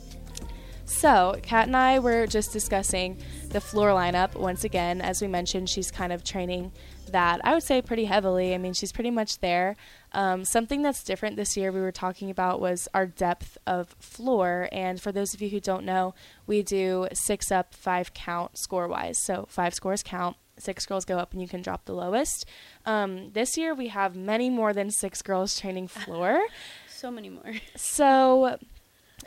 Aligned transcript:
So, 0.85 1.39
Kat 1.41 1.65
and 1.65 1.75
I 1.75 1.97
were 1.97 2.27
just 2.27 2.53
discussing 2.53 3.17
the 3.49 3.59
floor 3.59 3.89
lineup 3.89 4.35
once 4.35 4.63
again. 4.63 5.01
As 5.01 5.19
we 5.19 5.27
mentioned, 5.27 5.67
she's 5.67 5.89
kind 5.89 6.13
of 6.13 6.23
training 6.23 6.71
that, 7.15 7.39
I 7.45 7.53
would 7.53 7.63
say, 7.63 7.81
pretty 7.81 8.05
heavily. 8.05 8.53
I 8.53 8.57
mean, 8.57 8.73
she's 8.73 8.91
pretty 8.91 9.09
much 9.09 9.39
there. 9.39 9.77
Um, 10.11 10.43
something 10.43 10.81
that's 10.81 11.01
different 11.01 11.37
this 11.37 11.55
year 11.55 11.71
we 11.71 11.79
were 11.79 11.93
talking 11.93 12.29
about 12.29 12.59
was 12.59 12.89
our 12.93 13.05
depth 13.05 13.57
of 13.65 13.95
floor. 14.01 14.67
And 14.73 15.01
for 15.01 15.13
those 15.13 15.33
of 15.33 15.41
you 15.41 15.47
who 15.47 15.61
don't 15.61 15.85
know, 15.85 16.13
we 16.45 16.61
do 16.61 17.07
six 17.13 17.53
up, 17.53 17.73
five 17.73 18.13
count 18.13 18.57
score 18.57 18.89
wise. 18.89 19.17
So, 19.23 19.45
five 19.47 19.73
scores 19.73 20.03
count. 20.03 20.35
Six 20.57 20.85
girls 20.85 21.05
go 21.05 21.17
up 21.17 21.31
and 21.31 21.41
you 21.41 21.47
can 21.47 21.61
drop 21.61 21.85
the 21.85 21.93
lowest. 21.93 22.45
Um, 22.85 23.31
this 23.31 23.57
year 23.57 23.73
we 23.73 23.87
have 23.89 24.15
many 24.17 24.49
more 24.49 24.73
than 24.73 24.91
six 24.91 25.21
girls 25.21 25.57
training 25.59 25.87
floor. 25.87 26.41
So 26.87 27.11
many 27.11 27.29
more. 27.29 27.53
So 27.75 28.57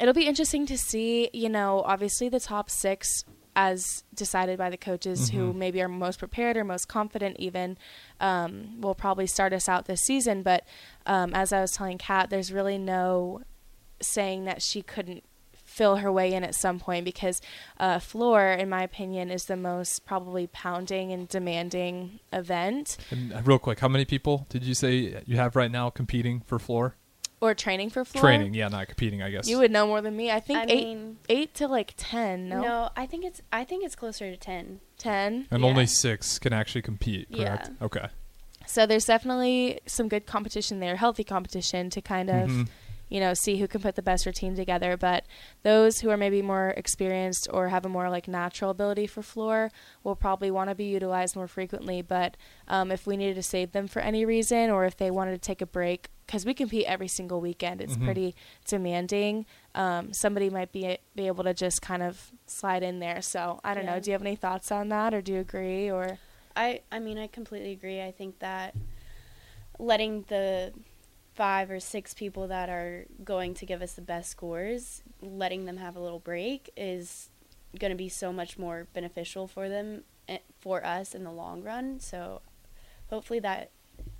it'll 0.00 0.14
be 0.14 0.26
interesting 0.26 0.64
to 0.66 0.78
see, 0.78 1.28
you 1.34 1.50
know, 1.50 1.82
obviously 1.84 2.30
the 2.30 2.40
top 2.40 2.70
six 2.70 3.24
as 3.58 4.04
decided 4.14 4.56
by 4.56 4.70
the 4.70 4.76
coaches 4.76 5.30
who 5.30 5.52
maybe 5.52 5.82
are 5.82 5.88
most 5.88 6.20
prepared 6.20 6.56
or 6.56 6.62
most 6.62 6.86
confident 6.86 7.36
even 7.40 7.76
um, 8.20 8.80
will 8.80 8.94
probably 8.94 9.26
start 9.26 9.52
us 9.52 9.68
out 9.68 9.86
this 9.86 10.00
season. 10.00 10.44
But 10.44 10.64
um, 11.06 11.34
as 11.34 11.52
I 11.52 11.60
was 11.60 11.72
telling 11.72 11.98
Kat, 11.98 12.30
there's 12.30 12.52
really 12.52 12.78
no 12.78 13.42
saying 14.00 14.44
that 14.44 14.62
she 14.62 14.80
couldn't 14.80 15.24
fill 15.52 15.96
her 15.96 16.12
way 16.12 16.32
in 16.32 16.44
at 16.44 16.54
some 16.54 16.78
point 16.78 17.04
because 17.04 17.42
uh, 17.80 17.98
floor, 17.98 18.46
in 18.52 18.68
my 18.68 18.84
opinion, 18.84 19.28
is 19.28 19.46
the 19.46 19.56
most 19.56 20.06
probably 20.06 20.46
pounding 20.46 21.10
and 21.10 21.28
demanding 21.28 22.20
event. 22.32 22.96
And 23.10 23.32
uh, 23.32 23.42
real 23.44 23.58
quick, 23.58 23.80
how 23.80 23.88
many 23.88 24.04
people 24.04 24.46
did 24.48 24.62
you 24.62 24.74
say 24.74 25.20
you 25.26 25.34
have 25.34 25.56
right 25.56 25.70
now 25.70 25.90
competing 25.90 26.42
for 26.46 26.60
floor 26.60 26.94
or 27.40 27.54
training 27.54 27.90
for 27.90 28.04
floor. 28.04 28.22
training? 28.22 28.54
Yeah, 28.54 28.68
not 28.68 28.88
competing, 28.88 29.22
I 29.22 29.30
guess. 29.30 29.48
You 29.48 29.58
would 29.58 29.70
know 29.70 29.86
more 29.86 30.00
than 30.00 30.16
me. 30.16 30.30
I 30.30 30.40
think 30.40 30.58
I 30.58 30.62
eight, 30.68 30.84
mean- 30.84 31.16
eight 31.28 31.54
to 31.54 31.68
like 31.68 31.94
ten. 31.96 32.48
No, 32.48 32.60
No? 32.62 32.88
I 32.96 33.06
think 33.06 33.24
it's 33.24 33.40
I 33.52 33.64
think 33.64 33.84
it's 33.84 33.94
closer 33.94 34.30
to 34.30 34.36
ten. 34.36 34.80
ten. 34.98 35.46
and 35.50 35.62
yeah. 35.62 35.68
only 35.68 35.86
six 35.86 36.38
can 36.38 36.52
actually 36.52 36.82
compete. 36.82 37.28
Correct. 37.34 37.70
Yeah. 37.80 37.84
Okay. 37.86 38.06
So 38.66 38.84
there's 38.84 39.06
definitely 39.06 39.80
some 39.86 40.08
good 40.08 40.26
competition 40.26 40.80
there, 40.80 40.96
healthy 40.96 41.24
competition 41.24 41.88
to 41.90 42.02
kind 42.02 42.28
of, 42.28 42.50
Mhm. 42.50 42.68
You 43.08 43.20
know, 43.20 43.34
see 43.34 43.56
who 43.58 43.66
can 43.68 43.80
put 43.80 43.94
the 43.96 44.02
best 44.02 44.26
routine 44.26 44.54
together. 44.54 44.96
But 44.96 45.24
those 45.62 46.00
who 46.00 46.10
are 46.10 46.16
maybe 46.16 46.42
more 46.42 46.70
experienced 46.76 47.48
or 47.52 47.68
have 47.68 47.84
a 47.84 47.88
more 47.88 48.10
like 48.10 48.28
natural 48.28 48.70
ability 48.70 49.06
for 49.06 49.22
floor 49.22 49.70
will 50.04 50.16
probably 50.16 50.50
want 50.50 50.70
to 50.70 50.74
be 50.74 50.84
utilized 50.84 51.36
more 51.36 51.48
frequently. 51.48 52.02
But 52.02 52.36
um, 52.68 52.90
if 52.92 53.06
we 53.06 53.16
needed 53.16 53.34
to 53.36 53.42
save 53.42 53.72
them 53.72 53.86
for 53.88 54.00
any 54.00 54.24
reason, 54.24 54.70
or 54.70 54.84
if 54.84 54.96
they 54.96 55.10
wanted 55.10 55.32
to 55.32 55.38
take 55.38 55.60
a 55.62 55.66
break, 55.66 56.08
because 56.26 56.44
we 56.44 56.52
compete 56.52 56.84
every 56.86 57.08
single 57.08 57.40
weekend, 57.40 57.80
it's 57.80 57.96
Mhm. 57.96 58.04
pretty 58.04 58.34
demanding. 58.66 59.46
Um, 59.74 60.12
somebody 60.12 60.50
might 60.50 60.72
be 60.72 60.98
be 61.14 61.26
able 61.26 61.44
to 61.44 61.54
just 61.54 61.80
kind 61.80 62.02
of 62.02 62.30
slide 62.46 62.82
in 62.82 62.98
there. 62.98 63.22
So 63.22 63.60
I 63.64 63.72
don't 63.74 63.86
know. 63.86 63.98
Do 63.98 64.10
you 64.10 64.12
have 64.12 64.20
any 64.22 64.36
thoughts 64.36 64.70
on 64.70 64.88
that, 64.90 65.14
or 65.14 65.22
do 65.22 65.32
you 65.32 65.40
agree? 65.40 65.90
Or 65.90 66.18
I 66.54 66.80
I 66.92 66.98
mean 66.98 67.16
I 67.18 67.28
completely 67.28 67.72
agree. 67.72 68.02
I 68.02 68.10
think 68.10 68.40
that 68.40 68.74
letting 69.78 70.22
the 70.28 70.72
five 71.38 71.70
or 71.70 71.78
six 71.78 72.12
people 72.14 72.48
that 72.48 72.68
are 72.68 73.06
going 73.24 73.54
to 73.54 73.64
give 73.64 73.80
us 73.80 73.92
the 73.92 74.02
best 74.02 74.28
scores, 74.28 75.02
letting 75.22 75.64
them 75.66 75.76
have 75.76 75.94
a 75.96 76.00
little 76.00 76.18
break 76.18 76.68
is 76.76 77.30
going 77.78 77.92
to 77.92 77.96
be 77.96 78.08
so 78.08 78.32
much 78.32 78.58
more 78.58 78.88
beneficial 78.92 79.46
for 79.46 79.68
them 79.68 80.02
eh, 80.28 80.38
for 80.58 80.84
us 80.84 81.14
in 81.14 81.22
the 81.22 81.30
long 81.30 81.62
run. 81.62 82.00
So 82.00 82.42
hopefully 83.08 83.38
that 83.38 83.70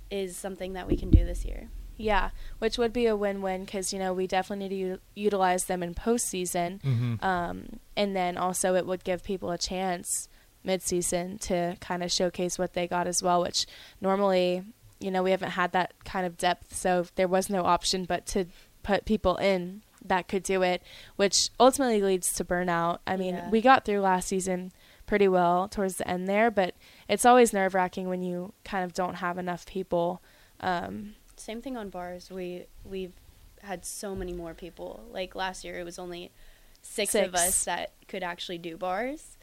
is 0.09 0.37
something 0.37 0.73
that 0.73 0.87
we 0.87 0.95
can 0.95 1.09
do 1.09 1.25
this 1.25 1.43
year. 1.43 1.67
Yeah, 1.97 2.29
which 2.59 2.77
would 2.77 2.93
be 2.93 3.05
a 3.07 3.15
win-win 3.17 3.65
because 3.65 3.91
you 3.91 3.99
know 3.99 4.13
we 4.13 4.25
definitely 4.25 4.69
need 4.69 4.75
to 4.75 4.81
u- 4.91 4.99
utilize 5.15 5.65
them 5.65 5.83
in 5.83 5.93
postseason, 5.93 6.79
Mhm. 6.81 7.21
um, 7.21 7.79
and 7.97 8.15
then 8.15 8.37
also 8.37 8.75
it 8.75 8.85
would 8.85 9.03
give 9.03 9.21
people 9.25 9.51
a 9.51 9.57
chance 9.57 10.29
mid-season 10.63 11.37
to 11.39 11.75
kind 11.81 12.01
of 12.01 12.09
showcase 12.11 12.57
what 12.57 12.73
they 12.73 12.87
got 12.87 13.05
as 13.07 13.21
well. 13.21 13.41
Which 13.41 13.65
normally, 13.99 14.63
you 14.99 15.11
know, 15.11 15.23
we 15.23 15.31
haven't 15.31 15.51
had 15.51 15.71
that 15.71 15.93
kind 16.05 16.25
of 16.25 16.37
depth, 16.37 16.75
so 16.75 17.05
there 17.15 17.27
was 17.27 17.49
no 17.49 17.63
option 17.65 18.05
but 18.05 18.25
to 18.27 18.45
put 18.83 19.05
people 19.05 19.37
in 19.37 19.81
that 20.03 20.27
could 20.27 20.43
do 20.43 20.61
it, 20.61 20.81
which 21.15 21.49
ultimately 21.59 22.01
leads 22.01 22.31
to 22.33 22.45
burnout. 22.45 22.99
I 23.05 23.17
mean, 23.17 23.35
Yeah. 23.35 23.49
we 23.49 23.61
got 23.61 23.85
through 23.85 23.99
last 24.01 24.27
season 24.27 24.71
pretty 25.05 25.27
well 25.27 25.67
towards 25.67 25.95
the 25.97 26.07
end 26.07 26.27
there, 26.27 26.49
but 26.51 26.75
it's 27.07 27.25
always 27.25 27.51
nerve-wracking 27.51 28.07
when 28.07 28.21
you 28.21 28.53
kind 28.63 28.83
of 28.85 28.93
don't 28.93 29.15
have 29.15 29.37
enough 29.37 29.65
people. 29.65 30.21
Um, 30.59 31.15
Same 31.35 31.61
thing 31.61 31.75
on 31.77 31.89
bars. 31.89 32.29
We 32.29 32.65
we've 32.83 33.13
had 33.61 33.85
so 33.85 34.15
many 34.15 34.33
more 34.33 34.53
people. 34.53 35.03
Like 35.11 35.35
last 35.35 35.63
year, 35.63 35.79
it 35.79 35.83
was 35.83 35.97
only 35.99 36.31
six, 36.81 37.15
of 37.15 37.35
us 37.35 37.65
that 37.65 37.91
could 38.07 38.23
actually 38.23 38.57
do 38.57 38.77
bars, 38.77 39.37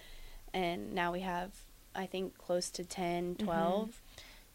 and 0.55 0.95
now 0.95 1.13
we 1.13 1.21
have 1.21 1.53
I 1.95 2.05
think 2.07 2.37
close 2.37 2.71
to 2.73 2.85
10, 2.85 3.37
12. 3.37 4.03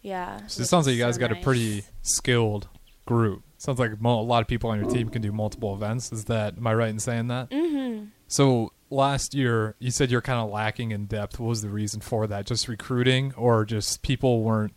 Yeah. 0.02 0.46
So 0.48 0.62
it 0.62 0.66
sounds 0.68 0.88
like 0.88 0.96
you 0.96 1.02
so 1.02 1.08
guys 1.08 1.18
got 1.18 1.32
a 1.32 1.36
pretty 1.36 1.84
skilled 2.02 2.68
group. 3.06 3.44
Sounds 3.58 3.80
like 3.80 4.00
mo- 4.02 4.20
a 4.20 4.24
lot 4.24 4.42
of 4.42 4.48
people 4.48 4.70
on 4.72 4.80
your 4.80 4.90
team 4.90 5.10
can 5.10 5.22
do 5.22 5.32
multiple 5.32 5.74
events. 5.76 6.12
Is 6.12 6.26
that 6.26 6.58
am 6.58 6.66
I 6.68 6.74
right 6.74 6.90
in 6.90 7.00
saying 7.00 7.28
that? 7.28 7.50
Mm-hmm. 7.50 8.06
So 8.28 8.72
last 8.90 9.34
year, 9.36 9.76
you 9.80 9.92
said 9.92 10.10
you're 10.10 10.22
kind 10.22 10.40
of 10.40 10.50
lacking 10.50 10.92
in 10.92 11.06
depth. 11.06 11.40
What 11.40 11.48
was 11.50 11.62
the 11.62 11.70
reason 11.70 12.02
for 12.02 12.26
that? 12.28 12.46
Just 12.46 12.68
recruiting, 12.68 13.34
or 13.38 13.66
just 13.66 14.02
people 14.02 14.42
weren't 14.44 14.74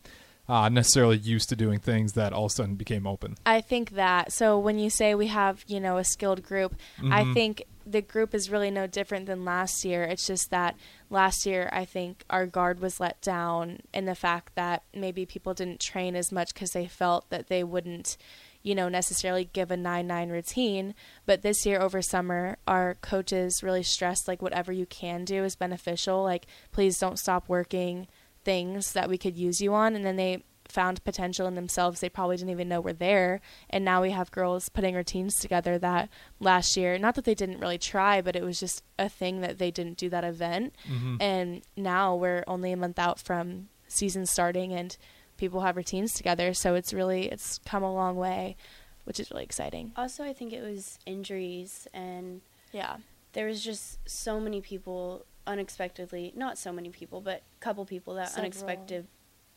uh, 0.49 0.69
necessarily 0.69 1.17
used 1.17 1.49
to 1.49 1.57
doing 1.57 1.79
things 1.79 2.13
that 2.13 2.33
all 2.35 2.45
of 2.47 2.53
a 2.53 2.55
sudden 2.55 2.75
became 2.75 3.07
open? 3.07 3.37
I 3.47 3.63
think 3.63 3.93
that. 3.93 4.33
So 4.33 4.59
when 4.59 4.79
you 4.79 4.91
say 4.91 5.15
we 5.15 5.29
have, 5.29 5.65
you 5.67 5.81
know, 5.81 5.97
a 5.97 6.05
skilled 6.05 6.43
group, 6.43 6.75
I 7.11 7.23
Mhm. 7.25 7.33
think 7.35 7.65
the 7.87 8.03
group 8.03 8.35
is 8.35 8.51
really 8.51 8.71
no 8.71 8.87
different 8.87 9.27
than 9.27 9.45
last 9.45 9.85
year. 9.85 10.05
It's 10.05 10.27
just 10.27 10.51
that 10.51 10.77
last 11.11 11.47
year, 11.47 11.69
I 11.73 11.85
think 11.85 12.25
our 12.31 12.47
guard 12.47 12.81
was 12.81 13.01
let 13.01 13.21
down 13.21 13.81
in 13.93 14.07
the 14.07 14.15
fact 14.15 14.55
that 14.55 14.83
maybe 14.95 15.27
people 15.27 15.55
didn't 15.55 15.81
train 15.81 16.17
as 16.17 16.33
much 16.33 16.55
because 16.55 16.73
they 16.73 16.87
felt 16.87 17.29
that 17.31 17.49
they 17.49 17.63
wouldn't, 17.63 18.17
you 18.63 18.75
know, 18.75 18.89
necessarily 18.89 19.51
give 19.53 19.71
a 19.71 19.77
9 19.77 20.07
9 20.07 20.29
routine. 20.31 20.95
But 21.27 21.43
this 21.43 21.67
year 21.67 21.81
over 21.81 22.01
summer, 22.01 22.57
our 22.67 22.97
coaches 23.01 23.63
really 23.63 23.83
stressed 23.83 24.29
like 24.29 24.41
whatever 24.41 24.73
you 24.73 24.87
can 24.87 25.25
do 25.25 25.45
is 25.45 25.57
beneficial. 25.57 26.23
Like, 26.23 26.47
please 26.73 26.99
don't 26.99 27.19
stop 27.19 27.49
working 27.49 28.09
things 28.45 28.93
that 28.93 29.09
we 29.09 29.19
could 29.19 29.37
use 29.37 29.61
you 29.61 29.75
on. 29.75 29.95
And 29.95 30.05
then 30.05 30.17
they 30.17 30.45
found 30.69 31.05
potential 31.05 31.47
in 31.47 31.55
themselves 31.55 32.01
they 32.01 32.09
probably 32.09 32.37
didn't 32.37 32.51
even 32.51 32.69
know 32.69 32.81
were 32.81 32.93
there. 32.93 33.41
And 33.71 33.85
now 33.85 34.01
we 34.03 34.11
have 34.13 34.31
girls 34.31 34.69
putting 34.69 34.95
routines 34.95 35.37
together 35.37 35.79
that 35.79 36.09
last 36.41 36.77
year, 36.77 36.99
not 36.99 37.15
that 37.17 37.25
they 37.25 37.35
didn't 37.35 37.61
really 37.61 37.79
try, 37.79 38.21
but 38.23 38.35
it 38.37 38.43
was 38.43 38.59
just 38.61 38.83
a 38.99 39.09
thing 39.09 39.41
that 39.41 39.59
they 39.59 39.71
didn't 39.71 39.99
do 39.99 40.09
that 40.11 40.25
event. 40.25 40.75
Mhm. 40.89 41.21
And 41.21 41.63
now 41.77 42.15
we're 42.17 42.45
only 42.47 42.73
a 42.73 42.77
month 42.77 42.99
out 42.99 43.19
from 43.21 43.69
season 43.89 44.27
starting 44.27 44.73
and 44.73 44.97
people 45.37 45.61
have 45.61 45.77
routines 45.77 46.15
together. 46.15 46.55
So 46.55 46.75
it's 46.75 46.93
really, 46.93 47.29
it's 47.29 47.59
come 47.67 47.83
a 47.83 47.93
long 47.93 48.17
way, 48.17 48.57
which 49.05 49.21
is 49.21 49.31
really 49.31 49.45
exciting. 49.45 49.93
Also, 49.97 50.25
I 50.25 50.33
think 50.33 50.53
it 50.53 50.63
was 50.63 50.99
injuries, 51.07 51.87
and 51.93 52.41
Yeah. 52.73 52.97
there 53.33 53.47
was 53.47 53.63
just 53.63 53.99
so 54.09 54.41
many 54.41 54.61
people 54.61 55.27
unexpectedly, 55.47 56.33
not 56.35 56.57
so 56.57 56.73
many 56.73 56.89
people, 56.89 57.21
but 57.21 57.43
a 57.57 57.61
couple 57.61 57.85
people 57.85 58.15
that 58.15 58.29
Several. 58.31 58.45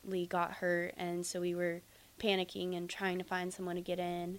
Unexpectedly 0.08 0.26
got 0.26 0.52
hurt, 0.58 0.94
and 0.96 1.24
so 1.26 1.40
we 1.40 1.54
were 1.54 1.82
panicking 2.20 2.76
and 2.76 2.88
trying 2.90 3.18
to 3.18 3.24
find 3.24 3.52
someone 3.52 3.76
to 3.76 3.82
get 3.82 3.98
in 3.98 4.38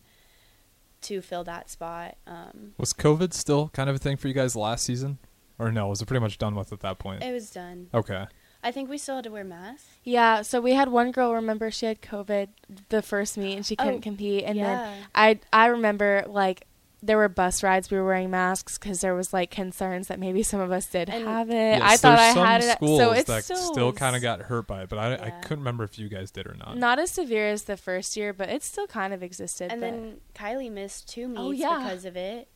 to 1.02 1.22
fill 1.22 1.44
that 1.46 1.70
spot. 1.70 2.18
Um, 2.28 2.74
Was 2.78 2.94
COVID 2.94 3.34
still 3.34 3.70
kind 3.70 3.90
of 3.90 3.96
a 3.96 4.00
thing 4.00 4.18
for 4.18 4.28
you 4.28 4.34
guys 4.34 4.56
last 4.56 4.84
season, 4.84 5.18
or 5.58 5.72
no? 5.72 5.88
Was 5.88 6.02
it 6.02 6.06
pretty 6.08 6.22
much 6.22 6.38
done 6.38 6.56
with 6.56 6.74
at 6.74 6.82
that 6.82 7.00
point? 7.00 7.24
it 7.24 7.32
was 7.32 7.50
done. 7.52 7.88
okay. 7.94 8.26
I 8.62 8.74
think 8.74 8.90
we 8.90 8.98
still 8.98 9.16
had 9.16 9.24
to 9.24 9.32
wear 9.32 9.46
masks. 9.46 9.88
Yeah, 10.04 10.42
so 10.42 10.60
we 10.60 10.74
had 10.74 10.90
one 10.90 11.14
girl. 11.14 11.34
Remember, 11.34 11.72
she 11.72 11.86
had 11.86 12.02
COVID 12.02 12.50
the 12.90 13.02
first 13.02 13.38
meet 13.38 13.56
and 13.56 13.66
she 13.66 13.78
couldn't 13.78 14.00
Oh, 14.00 14.02
compete. 14.02 14.44
And 14.44 14.58
yeah. 14.58 14.66
then 14.66 14.98
I 15.16 15.40
I 15.54 15.68
remember 15.68 16.26
like 16.28 16.68
there 17.02 17.16
were 17.18 17.30
bus 17.30 17.64
rides. 17.64 17.90
We 17.90 17.98
were 17.98 18.06
wearing 18.06 18.30
masks 18.30 18.78
because 18.78 19.00
there 19.02 19.16
was 19.16 19.32
like 19.34 19.52
concerns 19.52 20.08
that 20.10 20.20
maybe 20.20 20.44
some 20.44 20.60
of 20.60 20.72
us 20.72 20.86
did 20.88 21.10
And- 21.10 21.26
have 21.26 21.50
it. 21.50 21.54
Yes, 21.80 21.82
I 21.84 21.98
thought 21.98 22.20
I 22.20 22.26
had 22.28 22.62
it. 22.64 22.78
So 22.80 23.12
it's 23.12 23.28
that 23.28 23.44
still, 23.46 23.72
still 23.74 23.94
kind 23.94 24.16
of 24.16 24.22
got 24.22 24.42
hurt 24.42 24.68
by 24.68 24.84
it, 24.84 24.90
but 24.90 25.00
I, 25.00 25.14
I 25.14 25.30
couldn't 25.42 25.60
remember 25.60 25.84
if 25.86 25.98
you 25.98 26.10
guys 26.10 26.30
did 26.32 26.46
or 26.48 26.56
not. 26.56 26.78
not 26.78 27.00
as 27.00 27.12
severe 27.12 27.48
as 27.48 27.64
the 27.64 27.78
first 27.78 28.18
year, 28.18 28.34
but 28.34 28.50
it 28.50 28.64
still 28.64 28.88
kind 28.88 29.14
of 29.14 29.24
existed. 29.24 29.72
And 29.72 29.82
then 29.82 30.18
Kylie 30.36 30.72
missed 30.72 31.08
two 31.08 31.28
meets 31.28 31.40
Oh, 31.42 31.52
yeah. 31.52 31.80
because 31.84 32.06
of 32.06 32.18
it. 32.18 32.50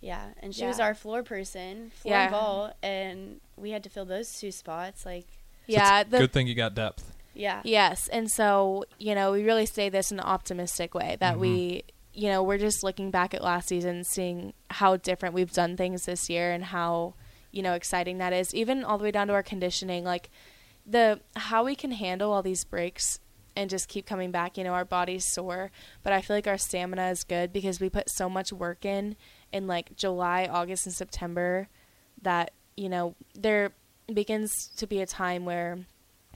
Yeah, 0.00 0.26
and 0.40 0.54
she 0.54 0.64
was 0.64 0.78
our 0.78 0.94
floor 0.94 1.22
person, 1.24 1.90
floor 1.90 2.14
Yeah. 2.14 2.70
and 2.82 3.08
and 3.10 3.40
we 3.56 3.70
had 3.72 3.82
to 3.82 3.90
fill 3.90 4.04
those 4.04 4.38
two 4.38 4.52
spots. 4.52 5.04
Like, 5.04 5.26
yeah, 5.66 6.04
the, 6.04 6.18
Good 6.18 6.32
thing 6.32 6.46
you 6.46 6.54
got 6.54 6.74
depth. 6.76 7.12
yeah, 7.34 7.62
Yes, 7.64 8.06
and 8.08 8.30
so 8.30 8.84
you 8.98 9.14
know 9.16 9.32
we 9.32 9.42
really 9.42 9.66
say 9.66 9.88
this 9.88 10.12
in 10.12 10.20
an 10.20 10.24
optimistic 10.24 10.94
way 10.94 11.16
that 11.18 11.34
Mhm. 11.36 11.40
we 11.40 11.82
you 12.12 12.28
know 12.28 12.42
we're 12.42 12.58
just 12.58 12.82
looking 12.82 13.10
back 13.10 13.34
at 13.34 13.42
last 13.42 13.68
season, 13.68 14.04
seeing 14.04 14.52
how 14.70 14.96
different 14.96 15.34
we've 15.34 15.52
done 15.52 15.76
things 15.76 16.06
this 16.06 16.28
year 16.28 16.52
and 16.52 16.64
how 16.64 17.14
you 17.52 17.62
know 17.62 17.74
exciting 17.74 18.18
that 18.18 18.32
is, 18.32 18.54
even 18.54 18.84
all 18.84 18.98
the 18.98 19.04
way 19.04 19.10
down 19.10 19.28
to 19.28 19.32
our 19.34 19.42
conditioning, 19.42 20.04
like 20.04 20.30
the 20.86 21.20
how 21.36 21.64
we 21.64 21.74
can 21.74 21.92
handle 21.92 22.32
all 22.32 22.42
these 22.42 22.64
breaks 22.64 23.20
and 23.54 23.68
just 23.68 23.88
keep 23.88 24.06
coming 24.06 24.30
back. 24.30 24.56
You 24.56 24.64
know, 24.64 24.72
our 24.72 24.84
body's 24.84 25.26
sore, 25.26 25.70
but 26.02 26.12
I 26.12 26.20
feel 26.20 26.36
like 26.36 26.46
our 26.46 26.58
stamina 26.58 27.08
is 27.10 27.24
good 27.24 27.52
because 27.52 27.80
we 27.80 27.90
put 27.90 28.08
so 28.08 28.28
much 28.28 28.52
work 28.52 28.84
in 28.84 29.16
in 29.52 29.66
like 29.66 29.96
July, 29.96 30.48
August, 30.50 30.86
and 30.86 30.94
September 30.94 31.68
that 32.22 32.52
you 32.76 32.88
know 32.88 33.14
there 33.34 33.72
begins 34.12 34.68
to 34.76 34.86
be 34.86 35.00
a 35.00 35.06
time 35.06 35.44
where 35.44 35.78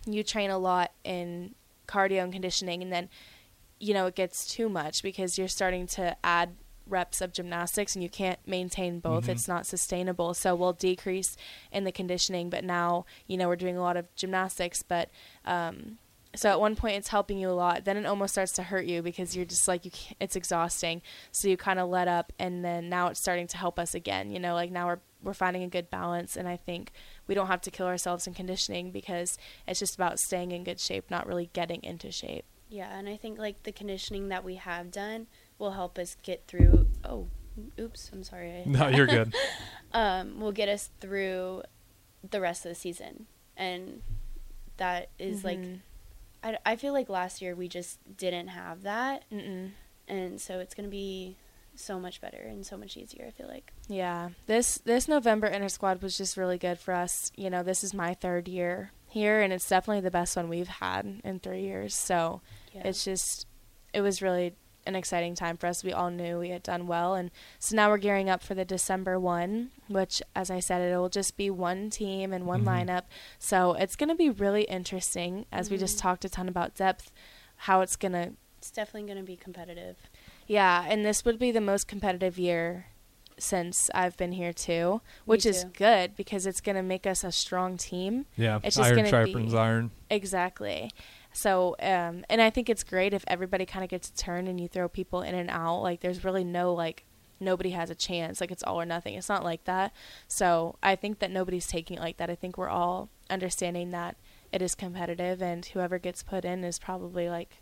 you 0.06 0.22
train 0.22 0.50
a 0.50 0.58
lot 0.58 0.90
in 1.04 1.54
cardio 1.86 2.22
and 2.22 2.32
conditioning 2.32 2.82
and 2.82 2.92
then 2.92 3.08
you 3.82 3.92
know 3.92 4.06
it 4.06 4.14
gets 4.14 4.46
too 4.46 4.68
much 4.68 5.02
because 5.02 5.36
you're 5.36 5.48
starting 5.48 5.86
to 5.88 6.16
add 6.24 6.54
reps 6.86 7.20
of 7.20 7.32
gymnastics 7.32 7.94
and 7.94 8.02
you 8.02 8.08
can't 8.10 8.38
maintain 8.46 9.00
both. 9.00 9.24
Mhm. 9.26 9.30
it's 9.30 9.48
not 9.48 9.66
sustainable. 9.66 10.34
So 10.34 10.54
we'll 10.54 10.72
decrease 10.72 11.36
in 11.72 11.84
the 11.84 11.92
conditioning 11.92 12.48
but 12.50 12.64
now 12.64 13.04
you 13.26 13.36
know 13.36 13.48
we're 13.48 13.56
doing 13.56 13.76
a 13.76 13.80
lot 13.82 13.96
of 13.96 14.04
gymnastics 14.14 14.82
but 14.82 15.10
um 15.44 15.98
so 16.34 16.48
at 16.48 16.58
one 16.60 16.76
point 16.76 16.96
it's 16.96 17.08
helping 17.08 17.38
you 17.38 17.50
a 17.50 17.58
lot. 17.66 17.84
Then 17.84 17.96
it 17.98 18.06
almost 18.06 18.32
starts 18.32 18.52
to 18.52 18.62
hurt 18.62 18.86
you 18.86 19.02
because 19.02 19.36
you're 19.36 19.44
just 19.44 19.66
like 19.68 19.84
you 19.84 19.90
it's 20.20 20.36
exhausting. 20.36 21.02
So 21.30 21.48
you 21.48 21.56
kind 21.56 21.78
of 21.78 21.88
let 21.88 22.08
up 22.08 22.32
and 22.38 22.64
then 22.64 22.88
now 22.88 23.08
it's 23.08 23.20
starting 23.20 23.46
to 23.48 23.56
help 23.58 23.78
us 23.78 23.94
again. 23.94 24.30
You 24.30 24.38
know 24.40 24.54
like 24.54 24.70
now 24.70 24.86
we're 24.86 25.00
we're 25.24 25.34
finding 25.34 25.62
a 25.62 25.68
good 25.68 25.88
balance 25.88 26.36
and 26.36 26.48
i 26.48 26.56
think 26.56 26.90
we 27.28 27.34
don't 27.36 27.46
have 27.46 27.60
to 27.60 27.70
kill 27.70 27.86
ourselves 27.86 28.26
in 28.26 28.34
conditioning 28.34 28.90
because 28.90 29.38
it's 29.68 29.78
just 29.78 29.94
about 29.94 30.18
staying 30.18 30.50
in 30.50 30.64
good 30.64 30.80
shape 30.80 31.08
not 31.12 31.28
really 31.28 31.48
getting 31.52 31.80
into 31.84 32.10
shape 32.10 32.44
yeah. 32.72 32.96
And 32.98 33.08
I 33.08 33.16
think 33.16 33.38
like 33.38 33.62
the 33.62 33.72
conditioning 33.72 34.28
that 34.28 34.42
we 34.44 34.56
have 34.56 34.90
done 34.90 35.26
will 35.58 35.72
help 35.72 35.98
us 35.98 36.16
get 36.22 36.44
through. 36.46 36.86
Oh, 37.04 37.28
oops, 37.78 38.10
I'm 38.12 38.24
sorry. 38.24 38.62
No, 38.66 38.88
you're 38.88 39.06
good. 39.06 39.34
um, 39.92 40.40
will 40.40 40.52
get 40.52 40.68
us 40.68 40.90
through 41.00 41.62
the 42.28 42.40
rest 42.40 42.64
of 42.64 42.70
the 42.70 42.74
season, 42.74 43.26
and 43.56 44.02
that 44.78 45.10
is 45.18 45.44
like 45.44 45.58
Mhm. 45.58 45.80
I, 46.44 46.58
I 46.66 46.76
feel 46.76 46.92
like 46.92 47.08
last 47.08 47.40
year 47.42 47.54
we 47.54 47.68
just 47.68 47.98
didn't 48.16 48.48
have 48.48 48.82
that, 48.82 49.24
Mm-mm. 49.30 49.70
and 50.08 50.40
so 50.40 50.58
it's 50.58 50.74
gonna 50.74 50.88
be 50.88 51.36
so 51.74 51.98
much 52.00 52.20
better 52.20 52.38
and 52.38 52.64
so 52.66 52.76
much 52.76 52.96
easier. 52.96 53.26
I 53.26 53.30
feel 53.30 53.48
like. 53.48 53.72
Yeah, 53.88 54.30
this 54.46 54.78
this 54.78 55.06
November 55.08 55.46
inter 55.46 55.68
squad 55.68 56.02
was 56.02 56.16
just 56.16 56.36
really 56.36 56.58
good 56.58 56.78
for 56.78 56.94
us. 56.94 57.30
You 57.36 57.50
know, 57.50 57.62
this 57.62 57.84
is 57.84 57.92
my 57.94 58.14
third 58.14 58.48
year 58.48 58.92
here, 59.12 59.40
and 59.40 59.52
it's 59.52 59.68
definitely 59.68 60.00
the 60.00 60.10
best 60.10 60.36
one 60.36 60.48
we've 60.48 60.68
had 60.68 61.20
in 61.24 61.38
three 61.40 61.62
years. 61.62 61.94
So 61.94 62.40
Yeah. 62.72 62.82
it's 62.86 63.04
just, 63.04 63.46
it 63.92 64.00
was 64.00 64.20
really 64.22 64.54
an 64.84 64.96
exciting 64.96 65.34
time 65.36 65.56
for 65.56 65.68
us. 65.68 65.84
We 65.84 65.92
all 65.92 66.10
knew 66.10 66.38
we 66.40 66.48
had 66.50 66.62
done 66.64 66.86
well, 66.88 67.14
and 67.14 67.30
so 67.60 67.76
now 67.76 67.88
we're 67.88 67.98
gearing 67.98 68.28
up 68.28 68.42
for 68.42 68.54
the 68.54 68.64
December 68.64 69.18
one, 69.20 69.70
which, 69.88 70.20
as 70.34 70.50
I 70.50 70.58
said, 70.60 70.82
it 70.82 70.96
will 70.96 71.08
just 71.08 71.36
be 71.36 71.50
one 71.50 71.88
team 71.90 72.32
and 72.32 72.46
one 72.46 72.64
Mhm. 72.64 72.66
lineup. 72.88 73.02
So 73.38 73.74
it's 73.74 73.94
going 73.96 74.08
to 74.08 74.14
be 74.16 74.28
really 74.30 74.62
interesting 74.64 75.46
as 75.52 75.70
we 75.70 75.76
just 75.78 75.98
Mhm. 75.98 76.00
talked 76.02 76.24
a 76.24 76.28
ton 76.28 76.48
about 76.48 76.74
depth, 76.74 77.12
how 77.56 77.80
it's 77.80 77.96
going 77.96 78.12
to 78.12 78.32
it's 78.58 78.70
definitely 78.70 79.08
gonna 79.08 79.24
be 79.24 79.34
competitive. 79.36 79.96
yeah, 80.46 80.84
and 80.88 81.04
this 81.04 81.24
would 81.24 81.36
be 81.36 81.50
the 81.50 81.60
most 81.60 81.88
competitive 81.88 82.38
year 82.38 82.86
since 83.42 83.90
I've 83.94 84.16
been 84.16 84.32
here 84.32 84.52
too, 84.52 85.00
which 85.24 85.44
is 85.44 85.64
good 85.76 86.14
because 86.16 86.46
it's 86.46 86.60
going 86.60 86.76
to 86.76 86.82
make 86.82 87.06
us 87.06 87.24
a 87.24 87.32
strong 87.32 87.76
team. 87.76 88.26
Yeah, 88.36 88.60
It's 88.62 88.76
just 88.76 88.86
iron 88.86 88.96
gonna 88.96 89.08
sharpens 89.08 89.52
be- 89.52 89.58
iron. 89.58 89.90
Exactly. 90.10 90.90
So, 91.32 91.76
um, 91.80 92.24
and 92.28 92.40
I 92.40 92.50
think 92.50 92.68
it's 92.68 92.84
great 92.84 93.12
if 93.14 93.24
everybody 93.26 93.64
kind 93.66 93.82
of 93.82 93.90
gets 93.90 94.08
a 94.10 94.14
turn 94.14 94.46
and 94.46 94.60
you 94.60 94.68
throw 94.68 94.88
people 94.88 95.22
in 95.22 95.34
and 95.34 95.50
out. 95.50 95.80
Like, 95.82 96.00
there's 96.00 96.24
really 96.24 96.44
no 96.44 96.72
like 96.74 97.04
nobody 97.40 97.70
has 97.70 97.90
a 97.90 97.94
chance. 97.94 98.40
Like, 98.40 98.50
it's 98.50 98.62
all 98.62 98.80
or 98.80 98.86
nothing. 98.86 99.14
It's 99.14 99.28
not 99.28 99.42
like 99.42 99.64
that. 99.64 99.92
So, 100.28 100.76
I 100.82 100.94
think 100.94 101.18
that 101.20 101.30
nobody's 101.30 101.66
taking 101.66 101.96
it 101.96 102.00
like 102.00 102.18
that. 102.18 102.30
I 102.30 102.34
think 102.34 102.56
we're 102.56 102.68
all 102.68 103.08
understanding 103.30 103.90
that 103.92 104.16
it 104.52 104.60
is 104.62 104.74
competitive, 104.74 105.40
and 105.42 105.64
whoever 105.64 105.98
gets 105.98 106.22
put 106.22 106.44
in 106.44 106.62
is 106.64 106.78
probably 106.78 107.28
like 107.30 107.56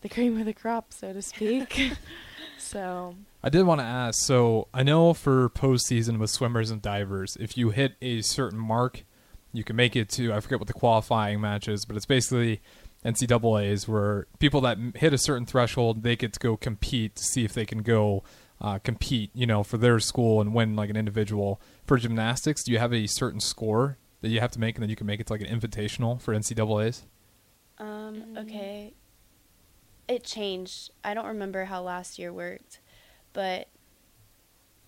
the 0.00 0.08
cream 0.08 0.38
of 0.40 0.44
the 0.46 0.52
crop, 0.52 0.92
so 0.92 1.12
to 1.12 1.22
speak. 1.22 1.92
so, 2.62 3.16
I 3.42 3.48
did 3.48 3.64
want 3.64 3.80
to 3.80 3.84
ask. 3.84 4.20
So 4.22 4.68
I 4.72 4.82
know 4.82 5.14
for 5.14 5.50
postseason 5.50 6.18
with 6.18 6.30
swimmers 6.30 6.70
and 6.70 6.80
divers, 6.80 7.36
if 7.40 7.56
you 7.56 7.70
hit 7.70 7.94
a 8.00 8.22
certain 8.22 8.58
mark, 8.58 9.04
you 9.52 9.64
can 9.64 9.76
make 9.76 9.96
it 9.96 10.08
to 10.10 10.32
I 10.32 10.40
forget 10.40 10.58
what 10.60 10.68
the 10.68 10.72
qualifying 10.72 11.40
match 11.40 11.68
is, 11.68 11.84
but 11.84 11.96
it's 11.96 12.06
basically 12.06 12.60
NCAA's 13.04 13.88
where 13.88 14.26
people 14.38 14.60
that 14.62 14.78
hit 14.96 15.12
a 15.12 15.18
certain 15.18 15.44
threshold 15.44 16.02
they 16.02 16.16
get 16.16 16.32
to 16.34 16.40
go 16.40 16.56
compete 16.56 17.16
to 17.16 17.24
see 17.24 17.44
if 17.44 17.52
they 17.52 17.66
can 17.66 17.82
go 17.82 18.22
uh, 18.60 18.78
compete, 18.78 19.30
you 19.34 19.46
know, 19.46 19.64
for 19.64 19.76
their 19.76 19.98
school 19.98 20.40
and 20.40 20.54
win 20.54 20.76
like 20.76 20.88
an 20.88 20.96
individual. 20.96 21.60
For 21.84 21.98
gymnastics, 21.98 22.62
do 22.62 22.70
you 22.70 22.78
have 22.78 22.94
a 22.94 23.08
certain 23.08 23.40
score 23.40 23.98
that 24.20 24.28
you 24.28 24.38
have 24.38 24.52
to 24.52 24.60
make 24.60 24.76
and 24.76 24.82
then 24.82 24.90
you 24.90 24.96
can 24.96 25.06
make 25.06 25.18
it 25.18 25.26
to 25.26 25.32
like 25.32 25.42
an 25.42 25.48
invitational 25.48 26.20
for 26.20 26.32
NCAA's? 26.32 27.02
Um, 27.78 28.36
okay. 28.38 28.94
It 30.08 30.24
changed. 30.24 30.90
I 31.04 31.14
don't 31.14 31.26
remember 31.26 31.64
how 31.66 31.82
last 31.82 32.18
year 32.18 32.32
worked, 32.32 32.80
but 33.32 33.68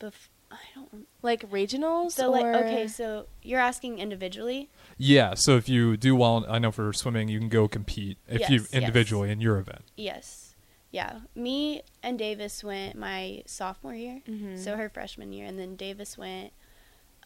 bef- 0.00 0.28
I 0.50 0.56
don't 0.74 0.88
rem- 0.92 1.06
like 1.22 1.48
regionals 1.50 2.12
so 2.12 2.28
or 2.28 2.30
like 2.32 2.44
okay, 2.64 2.86
so 2.88 3.26
you're 3.42 3.60
asking 3.60 3.98
individually? 3.98 4.70
Yeah, 4.98 5.34
so 5.34 5.56
if 5.56 5.68
you 5.68 5.96
do 5.96 6.14
well, 6.14 6.44
I 6.48 6.58
know 6.58 6.70
for 6.70 6.92
swimming 6.92 7.28
you 7.28 7.38
can 7.38 7.48
go 7.48 7.66
compete 7.68 8.18
if 8.28 8.48
you 8.50 8.56
Yes, 8.60 8.68
yes. 8.72 8.72
individually 8.72 9.30
in 9.30 9.40
your 9.40 9.58
event. 9.58 9.82
Yes. 9.96 10.54
Yeah. 10.90 11.20
Me 11.34 11.82
and 12.04 12.16
Davis 12.18 12.62
went 12.62 12.94
my 12.96 13.42
sophomore 13.46 13.94
year, 13.94 14.20
Mhm. 14.28 14.58
so 14.62 14.76
her 14.76 14.88
freshman 14.88 15.32
year, 15.32 15.46
and 15.46 15.58
then 15.58 15.74
Davis 15.76 16.16
went 16.18 16.52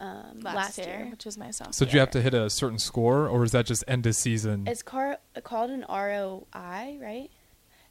um, 0.01 0.39
last, 0.39 0.55
last, 0.55 0.77
year, 0.77 0.87
year. 0.87 1.07
which 1.11 1.25
was 1.25 1.37
my 1.37 1.51
sophomore. 1.51 1.73
So 1.73 1.85
do 1.85 1.91
you 1.91 1.99
have 1.99 2.09
to 2.11 2.21
hit 2.21 2.33
a 2.33 2.49
certain 2.49 2.79
score, 2.79 3.27
or 3.27 3.43
is 3.43 3.51
that 3.51 3.65
just 3.65 3.83
end 3.85 4.07
of 4.07 4.15
season? 4.15 4.65
It's 4.65 4.81
car- 4.81 5.19
called 5.43 5.71
an 5.71 5.83
ROI, 5.89 6.97
right? 7.01 7.29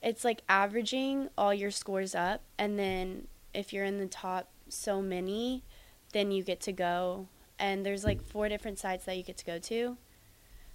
It's 0.03 0.25
like 0.25 0.43
averaging 0.49 1.29
all 1.37 1.53
your 1.53 1.71
scores 1.71 2.15
up, 2.15 2.43
and 2.59 2.79
then 2.79 3.27
if 3.53 3.73
you're 3.73 3.85
in 3.85 3.99
the 3.99 4.07
top 4.07 4.49
so 4.69 5.03
many, 5.03 5.65
then 6.13 6.31
you 6.31 6.43
get 6.43 6.61
to 6.63 6.73
go. 6.73 7.29
And 7.59 7.85
there's 7.85 8.05
like 8.05 8.23
four 8.23 8.49
different 8.49 8.79
sites 8.79 9.05
that 9.07 9.17
you 9.17 9.23
get 9.25 9.37
to 9.39 9.45
go 9.45 9.59
to. 9.59 9.97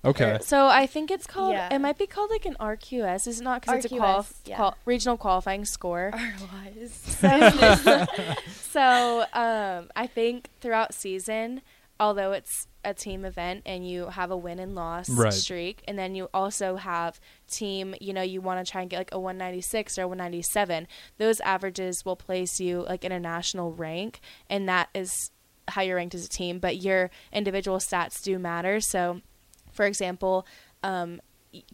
okay. 0.03 0.37
So 0.41 0.67
I 0.67 0.85
think 0.85 1.09
it's 1.09 1.25
called. 1.25 1.53
Yeah. 1.53 1.73
It 1.73 1.79
might 1.79 1.97
be 1.97 2.07
called 2.07 2.29
like 2.29 2.45
an 2.45 2.57
RQS. 2.59 3.25
Is 3.27 3.39
it 3.39 3.43
not? 3.43 3.61
Because 3.61 3.85
it's 3.85 3.93
a 3.93 3.97
RQS, 3.97 4.33
yeah. 4.45 4.55
qual- 4.57 4.77
regional 4.85 5.15
qualifying 5.15 5.63
score. 5.63 6.11
ROIs. 6.13 6.91
so 8.51 9.25
um, 9.31 9.89
I 9.95 10.07
think 10.07 10.49
throughout 10.59 10.93
season, 10.93 11.61
although 12.03 12.33
it's 12.33 12.67
a 12.83 12.93
team 12.93 13.23
event 13.23 13.61
and 13.65 13.87
you 13.87 14.07
have 14.07 14.29
a 14.29 14.35
win 14.37 14.59
and 14.59 14.75
loss 14.75 15.09
Right. 15.09 15.31
streak, 15.33 15.83
and 15.87 15.97
then 15.97 16.15
you 16.15 16.29
also 16.33 16.75
have 16.75 17.19
team. 17.49 17.95
You 18.01 18.13
know, 18.13 18.21
you 18.21 18.41
want 18.41 18.63
to 18.65 18.69
try 18.69 18.81
and 18.81 18.89
get 18.89 18.97
like 18.97 19.13
a 19.13 19.19
196 19.19 19.97
or 19.97 20.07
197. 20.07 20.87
Those 21.17 21.39
averages 21.39 22.03
will 22.05 22.17
place 22.17 22.59
you 22.59 22.81
like 22.83 23.05
in 23.05 23.11
a 23.13 23.19
national 23.19 23.71
rank, 23.71 24.19
and 24.49 24.67
that 24.67 24.89
is 24.93 25.09
how 25.69 25.81
you're 25.81 25.95
ranked 25.95 26.13
as 26.13 26.25
a 26.25 26.29
team. 26.29 26.59
But 26.59 26.77
your 26.81 27.09
individual 27.31 27.77
stats 27.77 28.21
do 28.21 28.37
matter. 28.37 28.81
So, 28.81 29.21
for 29.71 29.85
example. 29.85 30.45
Um, 30.83 31.21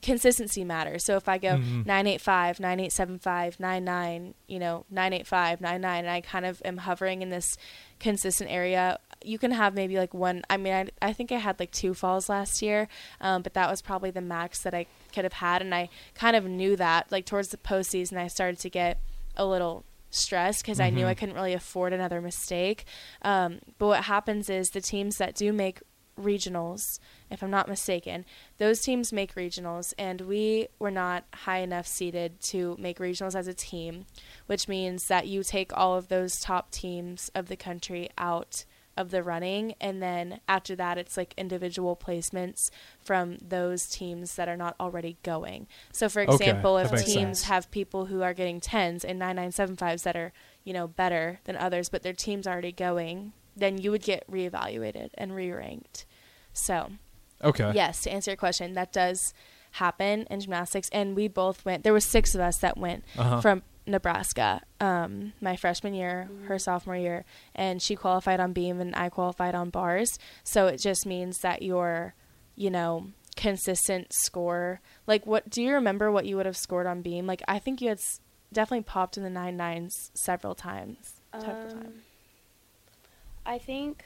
consistency 0.01 0.65
matters. 0.65 1.05
So 1.05 1.15
if 1.15 1.29
I 1.29 1.37
go 1.37 1.55
Mhm. 1.57 1.85
985, 1.85 2.59
9875, 2.59 3.59
99, 3.61 4.33
you 4.45 4.59
know, 4.59 4.85
985, 4.89 5.61
99, 5.61 5.99
and 6.05 6.09
I 6.11 6.19
kind 6.19 6.45
of 6.45 6.61
am 6.65 6.77
hovering 6.77 7.21
in 7.21 7.29
this 7.29 7.57
consistent 7.97 8.51
area, 8.51 8.99
you 9.23 9.37
can 9.37 9.51
have 9.51 9.73
maybe 9.73 9.97
like 9.97 10.13
one. 10.13 10.43
I 10.49 10.57
mean, 10.57 10.73
I, 10.73 10.87
I 11.01 11.13
think 11.13 11.31
I 11.31 11.37
had 11.37 11.59
like 11.59 11.71
two 11.71 11.93
falls 11.93 12.29
last 12.29 12.61
year, 12.61 12.87
um, 13.19 13.41
but 13.41 13.53
that 13.53 13.69
was 13.69 13.81
probably 13.81 14.11
the 14.11 14.21
max 14.21 14.61
that 14.63 14.73
I 14.73 14.85
could 15.13 15.25
have 15.25 15.33
had. 15.33 15.61
And 15.61 15.73
I 15.75 15.89
kind 16.15 16.35
of 16.35 16.45
knew 16.45 16.75
that, 16.77 17.11
like, 17.11 17.25
towards 17.25 17.49
the 17.49 17.57
postseason, 17.57 18.17
I 18.17 18.27
started 18.27 18.59
to 18.59 18.69
get 18.69 18.99
a 19.35 19.45
little 19.45 19.83
stressed 20.09 20.63
because 20.63 20.79
I 20.79 20.89
knew 20.89 21.05
Mhm. 21.05 21.09
I 21.09 21.13
couldn't 21.13 21.35
really 21.35 21.53
afford 21.53 21.93
another 21.93 22.21
mistake. 22.21 22.85
Um, 23.21 23.59
but 23.77 23.87
what 23.87 24.03
happens 24.05 24.49
is 24.49 24.71
the 24.71 24.81
teams 24.81 25.17
that 25.17 25.35
do 25.35 25.53
make 25.53 25.81
regionals, 26.19 26.99
if 27.29 27.41
I'm 27.41 27.51
not 27.51 27.69
mistaken. 27.69 28.25
Those 28.57 28.81
teams 28.81 29.13
make 29.13 29.35
regionals, 29.35 29.93
and 29.97 30.21
we 30.21 30.67
were 30.77 30.91
not 30.91 31.23
high 31.33 31.59
enough 31.59 31.87
seeded 31.87 32.41
to 32.41 32.75
make 32.77 32.99
regionals 32.99 33.35
as 33.35 33.47
a 33.47 33.53
team, 33.53 34.05
which 34.45 34.67
means 34.67 35.07
that 35.07 35.27
you 35.27 35.43
take 35.43 35.71
all 35.77 35.95
of 35.95 36.09
those 36.09 36.39
top 36.41 36.71
teams 36.71 37.31
of 37.33 37.47
the 37.47 37.55
country 37.55 38.09
out 38.17 38.65
of 38.99 39.09
the 39.11 39.23
running 39.23 39.73
and 39.79 40.03
then 40.03 40.39
after 40.47 40.75
that 40.75 40.97
it's 40.97 41.15
like 41.17 41.33
individual 41.37 41.95
placements 41.95 42.69
from 43.01 43.37
those 43.41 43.87
teams 43.87 44.35
that 44.35 44.49
are 44.49 44.57
not 44.57 44.75
already 44.79 45.17
going 45.23 45.65
so 45.91 46.09
for 46.09 46.21
example 46.21 46.75
that 46.75 46.91
if 46.93 47.05
teams 47.05 47.39
sense. 47.39 47.43
have 47.43 47.71
people 47.71 48.07
who 48.07 48.21
are 48.21 48.33
getting 48.33 48.59
10s 48.59 49.03
and 49.03 49.19
9975s 49.21 50.03
that 50.03 50.15
are 50.17 50.33
you 50.65 50.73
know 50.73 50.85
better 50.87 51.39
than 51.45 51.55
others 51.55 51.87
but 51.89 52.03
their 52.03 52.13
team's 52.13 52.45
already 52.45 52.71
going 52.73 53.31
then 53.55 53.77
you 53.77 53.89
would 53.89 54.03
get 54.03 54.29
reevaluated 54.29 55.09
and 55.17 55.33
re-ranked 55.33 56.05
so 56.53 56.91
Okay. 57.41 57.71
yes 57.73 58.01
to 58.03 58.11
answer 58.11 58.31
your 58.31 58.35
question 58.37 58.73
that 58.73 58.91
does 58.91 59.33
happen 59.73 60.25
in 60.29 60.41
gymnastics 60.41 60.89
and 60.91 61.15
we 61.15 61.27
both 61.29 61.63
went 61.63 61.83
there 61.83 61.93
was 61.93 62.03
six 62.03 62.35
of 62.35 62.41
us 62.41 62.57
that 62.57 62.77
went 62.77 63.03
Uh-huh. 63.17 63.39
from 63.39 63.61
nebraska 63.89 64.61
um, 64.79 65.33
my 65.41 65.55
freshman 65.55 65.93
year 65.93 66.29
her 66.47 66.57
sophomore 66.59 66.95
year 66.95 67.25
and 67.55 67.81
she 67.81 67.95
qualified 67.95 68.39
on 68.39 68.53
beam 68.53 68.79
and 68.79 68.95
i 68.95 69.09
qualified 69.09 69.55
on 69.55 69.69
bars 69.69 70.17
so 70.43 70.67
it 70.67 70.77
just 70.81 71.05
means 71.05 71.37
that 71.39 71.61
your 71.61 72.13
you 72.55 72.69
know 72.69 73.07
consistent 73.35 74.07
score 74.11 74.81
like 75.07 75.25
what 75.25 75.49
do 75.49 75.61
you 75.61 75.73
remember 75.73 76.11
what 76.11 76.25
you 76.25 76.35
would 76.35 76.45
have 76.45 76.57
scored 76.57 76.85
on 76.87 77.01
beam 77.01 77.25
like 77.25 77.41
i 77.47 77.57
think 77.59 77.81
you 77.81 77.87
had 77.89 77.97
s- 77.97 78.19
definitely 78.51 78.83
popped 78.83 79.15
in 79.17 79.23
the 79.23 79.29
nine 79.29 79.55
nines 79.55 79.93
several 80.13 80.55
times 80.55 80.97
several 81.33 81.63
Um, 81.71 81.81
times 81.81 81.95
I 83.45 83.57
think 83.57 84.03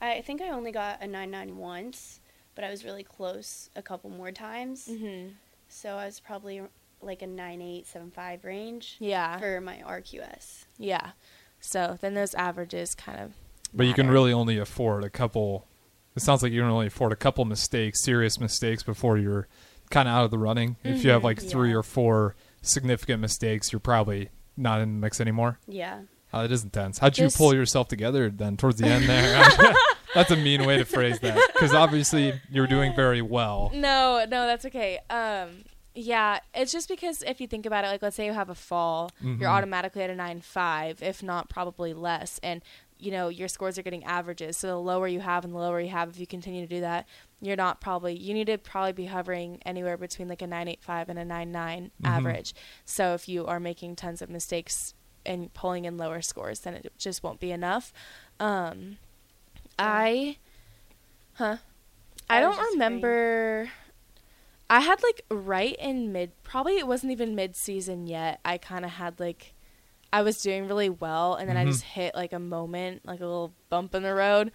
I 0.00 0.20
think 0.22 0.40
I 0.40 0.50
only 0.50 0.72
got 0.72 1.02
a 1.02 1.06
nine 1.06 1.30
nine 1.30 1.56
once, 1.56 2.20
but 2.54 2.64
I 2.64 2.70
was 2.70 2.84
really 2.84 3.02
close 3.02 3.70
a 3.74 3.82
couple 3.82 4.10
more 4.10 4.30
times. 4.30 4.86
mm-hmm. 4.88 5.30
So 5.68 5.96
I 5.96 6.06
was 6.06 6.20
probably 6.20 6.62
like 7.00 7.22
a 7.22 7.26
nine 7.26 7.60
eight 7.60 7.86
seven 7.86 8.10
five 8.10 8.44
range 8.44 8.96
yeah 9.00 9.38
for 9.38 9.60
my 9.60 9.76
RQS. 9.86 10.64
yeah 10.78 11.10
so 11.60 11.96
then 12.00 12.14
those 12.14 12.34
averages 12.34 12.94
kind 12.94 13.20
of 13.20 13.32
But 13.74 13.86
you 13.86 13.94
can 13.94 14.08
really 14.10 14.32
only 14.32 14.58
afford 14.58 15.04
a 15.04 15.10
couple. 15.10 15.66
It 16.14 16.22
sounds 16.22 16.42
like 16.42 16.52
you 16.52 16.60
can 16.62 16.70
only 16.70 16.86
afford 16.86 17.12
a 17.12 17.16
couple 17.16 17.44
mistakes, 17.44 18.02
serious 18.02 18.38
mistakes, 18.40 18.82
before 18.82 19.18
you're 19.18 19.48
kind 19.90 20.08
of 20.08 20.14
out 20.14 20.24
of 20.24 20.30
the 20.30 20.38
running. 20.38 20.76
If 20.84 21.04
you 21.04 21.10
have 21.10 21.22
Mhm, 21.22 21.24
like 21.24 21.42
three 21.42 21.70
yeah. 21.70 21.76
or 21.76 21.82
four 21.82 22.36
significant 22.62 23.20
mistakes, 23.20 23.72
you're 23.72 23.80
probably 23.80 24.30
not 24.56 24.80
in 24.80 24.94
the 24.94 25.00
mix 25.00 25.20
anymore. 25.20 25.58
Yeah. 25.66 26.00
Oh, 26.32 26.42
that 26.42 26.52
is 26.52 26.62
intense. 26.64 26.98
How'd 26.98 27.18
you 27.18 27.24
Just- 27.26 27.36
pull 27.36 27.54
yourself 27.54 27.88
together 27.88 28.30
then 28.30 28.56
towards 28.56 28.78
the 28.78 28.86
end 28.86 29.06
there? 29.08 29.74
That's 30.14 30.30
a 30.30 30.36
mean 30.36 30.64
way 30.64 30.78
to 30.78 30.84
phrase 30.84 31.18
that 31.20 31.38
because 31.52 31.74
obviously 31.74 32.40
you're 32.50 32.66
doing 32.66 32.94
very 32.94 33.20
well. 33.22 33.70
No, 33.74 34.24
no, 34.28 34.46
that's 34.46 34.64
okay. 34.66 34.98
Um, 35.10 35.64
yeah, 35.98 36.40
it's 36.54 36.70
just 36.72 36.88
because 36.88 37.22
if 37.22 37.40
you 37.40 37.46
think 37.46 37.64
about 37.66 37.84
it, 37.84 37.88
like 37.88 38.02
let's 38.02 38.14
say 38.16 38.26
you 38.26 38.32
have 38.34 38.50
a 38.50 38.54
fall, 38.54 39.10
Mhm. 39.22 39.40
you're 39.40 39.48
automatically 39.50 40.02
at 40.02 40.10
a 40.10 40.14
nine 40.14 40.40
five, 40.42 41.02
if 41.02 41.22
not 41.22 41.48
probably 41.48 41.92
less, 41.94 42.38
and 42.42 42.62
you 42.98 43.10
know 43.10 43.28
your 43.28 43.48
scores 43.48 43.76
are 43.78 43.82
getting 43.82 44.04
averages. 44.04 44.56
So 44.58 44.68
the 44.68 44.76
lower 44.78 45.08
you 45.08 45.20
have 45.20 45.44
and 45.44 45.52
the 45.54 45.58
lower 45.58 45.80
you 45.80 45.88
have, 45.90 46.10
if 46.10 46.18
you 46.20 46.26
continue 46.26 46.60
to 46.60 46.74
do 46.74 46.80
that, 46.82 47.06
you're 47.40 47.56
not 47.56 47.80
probably 47.80 48.14
you 48.14 48.34
need 48.34 48.46
to 48.48 48.58
probably 48.58 48.92
be 48.92 49.06
hovering 49.06 49.60
anywhere 49.64 49.96
between 49.96 50.28
like 50.28 50.42
a 50.42 50.46
nine 50.46 50.68
eight 50.68 50.82
five 50.82 51.08
and 51.08 51.18
a 51.18 51.24
nine 51.24 51.50
nine 51.50 51.90
Mhm. 52.02 52.08
average. 52.08 52.54
So 52.84 53.14
if 53.14 53.28
you 53.28 53.46
are 53.46 53.58
making 53.58 53.96
tons 53.96 54.20
of 54.20 54.28
mistakes 54.30 54.92
and 55.24 55.52
pulling 55.54 55.86
in 55.86 55.96
lower 55.96 56.20
scores, 56.22 56.60
then 56.60 56.74
it 56.74 56.92
just 56.98 57.22
won't 57.22 57.40
be 57.40 57.50
enough. 57.52 57.92
Um, 58.38 58.98
I, 59.78 60.36
huh? 61.34 61.56
I, 62.30 62.38
I 62.38 62.40
don't 62.40 62.56
just 62.56 62.72
remember. 62.72 63.70
I 64.68 64.80
had 64.80 65.02
like 65.02 65.22
right 65.30 65.76
in 65.78 66.12
mid, 66.12 66.32
probably 66.42 66.78
it 66.78 66.86
wasn't 66.86 67.12
even 67.12 67.34
mid 67.34 67.54
season 67.54 68.06
yet. 68.06 68.40
I 68.44 68.58
kind 68.58 68.84
of 68.84 68.92
had 68.92 69.20
like, 69.20 69.54
I 70.12 70.22
was 70.22 70.40
doing 70.42 70.66
really 70.66 70.88
well, 70.88 71.34
and 71.34 71.48
then 71.48 71.56
I 71.56 71.64
Mhm. 71.64 71.68
just 71.68 71.82
hit 71.82 72.14
like 72.14 72.32
a 72.32 72.38
moment, 72.38 73.06
like 73.06 73.20
a 73.20 73.26
little 73.26 73.52
bump 73.68 73.94
in 73.94 74.02
the 74.02 74.14
road, 74.14 74.50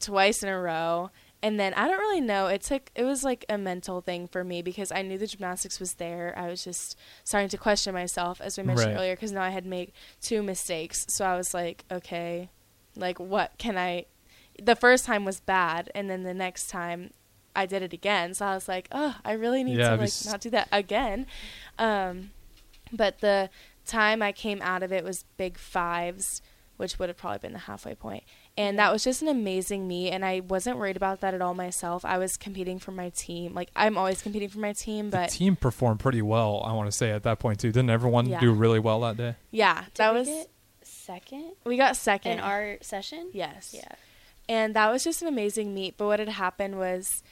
twice 0.00 0.42
in 0.42 0.48
a 0.48 0.58
row. 0.60 1.10
And 1.44 1.58
then 1.58 1.74
I 1.74 1.88
don't 1.88 1.98
really 1.98 2.20
know. 2.20 2.46
It 2.46 2.62
took 2.62 2.90
it 2.94 3.02
was 3.02 3.24
like 3.24 3.44
a 3.48 3.58
mental 3.58 4.00
thing 4.00 4.28
for 4.28 4.44
me 4.44 4.62
because 4.62 4.92
I 4.92 5.02
knew 5.02 5.18
the 5.18 5.26
gymnastics 5.26 5.80
was 5.80 5.94
there. 5.94 6.32
I 6.36 6.46
was 6.48 6.62
just 6.62 6.96
starting 7.24 7.48
to 7.48 7.58
question 7.58 7.92
myself, 7.94 8.40
as 8.40 8.56
we 8.56 8.62
mentioned 8.62 8.90
Right. 8.90 8.96
earlier, 8.96 9.16
because 9.16 9.32
now 9.32 9.42
I 9.42 9.50
had 9.50 9.66
made 9.66 9.90
two 10.20 10.42
mistakes. 10.44 11.04
So 11.08 11.24
I 11.24 11.36
was 11.36 11.52
like, 11.52 11.84
okay, 11.90 12.48
like 12.94 13.18
what 13.18 13.58
can 13.58 13.76
I? 13.76 14.06
The 14.62 14.76
first 14.76 15.04
time 15.04 15.24
was 15.24 15.40
bad, 15.40 15.90
and 15.96 16.08
then 16.08 16.22
the 16.22 16.34
next 16.34 16.68
time 16.68 17.10
I 17.54 17.66
did 17.66 17.82
it 17.82 17.92
again. 17.92 18.34
So 18.34 18.46
I 18.46 18.54
was 18.54 18.68
like, 18.68 18.88
oh, 18.92 19.16
I 19.24 19.32
really 19.32 19.62
need 19.64 19.78
Yeah, 19.78 19.90
to 19.90 19.96
like 19.96 20.04
s- 20.04 20.26
not 20.26 20.40
do 20.40 20.50
that 20.50 20.68
again. 20.72 21.26
Um, 21.78 22.30
but 22.92 23.20
the 23.20 23.50
time 23.86 24.22
I 24.22 24.32
came 24.32 24.60
out 24.62 24.82
of 24.82 24.92
it 24.92 25.04
was 25.04 25.24
big 25.36 25.58
fives, 25.58 26.40
which 26.76 26.98
would 26.98 27.08
have 27.08 27.16
probably 27.18 27.38
been 27.38 27.52
the 27.52 27.58
halfway 27.60 27.94
point. 27.94 28.24
And 28.56 28.78
that 28.78 28.92
was 28.92 29.02
just 29.02 29.22
an 29.22 29.28
amazing 29.28 29.88
meet, 29.88 30.10
and 30.10 30.24
I 30.24 30.40
wasn't 30.40 30.76
worried 30.78 30.96
about 30.96 31.20
that 31.20 31.32
at 31.32 31.40
all 31.40 31.54
myself. 31.54 32.04
I 32.04 32.18
was 32.18 32.36
competing 32.36 32.78
for 32.78 32.92
my 32.92 33.08
team. 33.10 33.54
Like 33.54 33.70
I'm 33.74 33.96
always 33.96 34.20
competing 34.20 34.50
for 34.50 34.58
my 34.58 34.74
team, 34.74 35.08
The 35.10 35.16
but 35.18 35.30
team 35.30 35.56
performed 35.56 36.00
pretty 36.00 36.20
well, 36.22 36.62
I 36.66 36.72
want 36.72 36.90
to 36.90 36.96
say, 36.96 37.10
at 37.12 37.22
that 37.22 37.38
point, 37.38 37.60
too. 37.60 37.72
Didn't 37.72 37.88
everyone 37.90 38.26
Yeah. 38.26 38.40
do 38.40 38.52
really 38.52 38.78
well 38.78 39.00
that 39.00 39.16
day? 39.16 39.36
yeah, 39.50 39.84
Did 39.84 39.94
that 39.96 40.12
we 40.12 40.18
was 40.20 40.28
get 40.28 40.48
second 40.82 41.52
we 41.64 41.76
got 41.78 41.96
second. 41.96 42.32
in 42.32 42.40
our 42.40 42.76
session. 42.82 43.30
yes, 43.32 43.72
Yeah. 43.74 43.88
and 44.48 44.74
that 44.76 44.90
was 44.92 45.02
just 45.02 45.22
an 45.22 45.28
amazing 45.28 45.72
meet. 45.74 45.96
But 45.96 46.06
what 46.06 46.18
had 46.18 46.28
happened 46.28 46.78
was, 46.78 47.22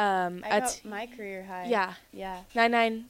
um, 0.00 0.42
I 0.44 0.60
got 0.60 0.70
t- 0.70 0.88
my 0.88 1.06
career 1.06 1.44
high. 1.44 1.66
yeah, 1.68 1.94
Yeah. 2.12 2.40
nine 2.54 2.70
nine 2.70 3.04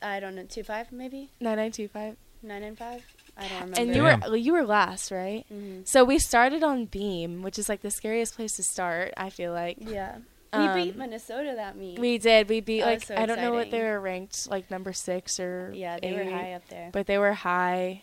I 0.00 0.20
don't 0.20 0.34
know. 0.36 0.44
Two 0.44 0.62
five 0.62 0.92
maybe. 0.92 1.30
nine 1.40 1.56
nine 1.56 1.72
two 1.72 1.88
five. 1.88 2.16
Nine 2.42 2.62
and 2.62 2.78
five. 2.78 3.04
I 3.36 3.42
don't 3.48 3.52
remember. 3.60 3.80
And 3.80 3.88
you 3.96 4.02
Damn. 4.02 4.30
were 4.30 4.36
you 4.36 4.52
were 4.52 4.64
last, 4.64 5.10
right? 5.10 5.44
hmm 5.48 5.80
So 5.84 6.04
we 6.04 6.18
started 6.18 6.62
on 6.62 6.84
Beam, 6.86 7.42
which 7.42 7.58
is 7.58 7.68
like 7.68 7.82
the 7.82 7.90
scariest 7.90 8.36
place 8.36 8.56
to 8.56 8.62
start. 8.62 9.12
I 9.16 9.30
feel 9.30 9.52
like 9.52 9.76
Yeah. 9.80 10.18
We 10.52 10.60
Um, 10.60 10.74
beat 10.78 10.96
Minnesota 10.96 11.52
that 11.56 11.76
meet. 11.76 11.98
we 11.98 12.16
did. 12.16 12.48
We 12.48 12.60
beat 12.60 12.80
That 12.80 12.86
like 12.86 13.02
so 13.04 13.14
I 13.16 13.26
don't 13.26 13.38
know 13.40 13.52
what 13.52 13.70
they 13.70 13.82
were 13.82 14.00
ranked, 14.00 14.48
like 14.48 14.70
number 14.70 14.92
six 14.94 15.38
or 15.40 15.72
yeah, 15.74 15.98
they 16.00 16.12
were 16.14 16.24
high 16.30 16.52
up 16.54 16.66
there. 16.68 16.88
but 16.92 17.06
they 17.06 17.18
were 17.18 17.34
high. 17.34 18.02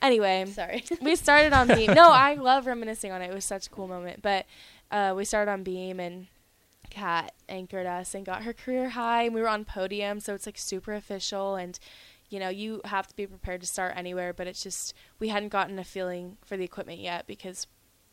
Anyway, 0.00 0.46
Sorry. 0.46 0.82
we 1.02 1.14
started 1.16 1.52
on 1.52 1.66
Beam. 1.76 1.92
No, 1.92 2.10
I 2.10 2.32
love 2.34 2.64
reminiscing 2.66 3.12
on 3.12 3.20
it. 3.20 3.28
It 3.30 3.34
was 3.34 3.44
such 3.44 3.66
a 3.66 3.70
cool 3.70 3.86
moment. 3.88 4.22
But 4.22 4.46
uh, 4.90 5.12
we 5.16 5.24
started 5.24 5.50
on 5.50 5.62
Beam 5.62 6.00
and 6.00 6.26
Kat 6.90 7.32
anchored 7.48 7.86
us 7.86 8.14
and 8.14 8.26
got 8.26 8.42
her 8.42 8.52
career 8.52 8.90
high. 8.90 9.22
And 9.24 9.34
we 9.34 9.40
were 9.40 9.48
on 9.48 9.64
podium, 9.64 10.20
so 10.20 10.34
it's 10.34 10.46
like 10.46 10.58
super 10.58 10.92
official. 10.94 11.56
And 11.56 11.78
you 12.28 12.38
know, 12.38 12.48
you 12.48 12.80
have 12.84 13.08
to 13.08 13.16
be 13.16 13.26
prepared 13.26 13.60
to 13.60 13.66
start 13.66 13.92
anywhere. 13.96 14.32
But 14.32 14.46
it's 14.46 14.62
just 14.62 14.94
we 15.18 15.28
hadn't 15.28 15.48
gotten 15.50 15.78
a 15.78 15.84
feeling 15.84 16.36
for 16.44 16.56
the 16.56 16.64
equipment 16.64 17.00
yet 17.00 17.26
because 17.26 17.66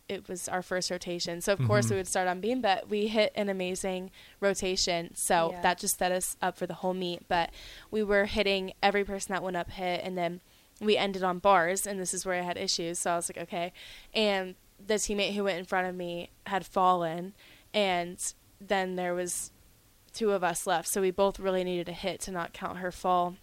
it 0.10 0.28
was 0.30 0.48
our 0.48 0.62
first 0.62 0.90
rotation. 0.90 1.42
So 1.42 1.52
of 1.54 1.60
course 1.68 1.88
Mhm. 1.88 1.90
we 1.92 1.96
would 1.98 2.08
start 2.08 2.28
on 2.30 2.40
Beam, 2.40 2.62
but 2.62 2.88
we 2.88 3.08
hit 3.08 3.32
an 3.36 3.50
amazing 3.50 4.10
rotation. 4.40 5.14
So 5.16 5.52
Yeah. 5.52 5.62
that 5.62 5.80
just 5.80 5.98
set 6.00 6.12
us 6.14 6.38
up 6.42 6.58
for 6.58 6.66
the 6.66 6.76
whole 6.76 6.94
meet. 6.94 7.28
But 7.28 7.52
we 7.92 8.04
were 8.04 8.26
hitting 8.26 8.74
every 8.82 9.04
person 9.04 9.34
that 9.34 9.44
went 9.44 9.58
up 9.58 9.70
hit, 9.72 10.02
and 10.06 10.18
then 10.18 10.40
we 10.80 10.96
ended 10.96 11.24
on 11.24 11.40
bars, 11.40 11.86
and 11.86 12.00
this 12.00 12.14
is 12.14 12.26
where 12.26 12.40
I 12.40 12.44
had 12.46 12.56
issues. 12.58 13.00
So 13.00 13.12
I 13.12 13.16
was 13.18 13.28
like, 13.30 13.38
okay. 13.44 13.74
And 14.14 14.56
the 14.86 14.96
teammate 14.96 15.34
who 15.34 15.44
went 15.44 15.60
in 15.60 15.66
front 15.66 15.88
of 15.88 15.96
me 15.96 16.30
had 16.46 16.66
fallen, 16.66 17.34
and 17.74 18.34
then 18.60 18.96
there 18.96 19.14
was 19.14 19.52
two 20.14 20.32
of 20.32 20.44
us 20.44 20.66
left. 20.66 20.88
So 20.88 21.02
we 21.02 21.12
both 21.12 21.40
really 21.40 21.64
needed 21.64 21.90
a 21.90 21.94
hit 21.94 22.20
to 22.22 22.32
not 22.32 22.54
count 22.54 22.80
her 22.80 22.92
fall. 22.92 23.36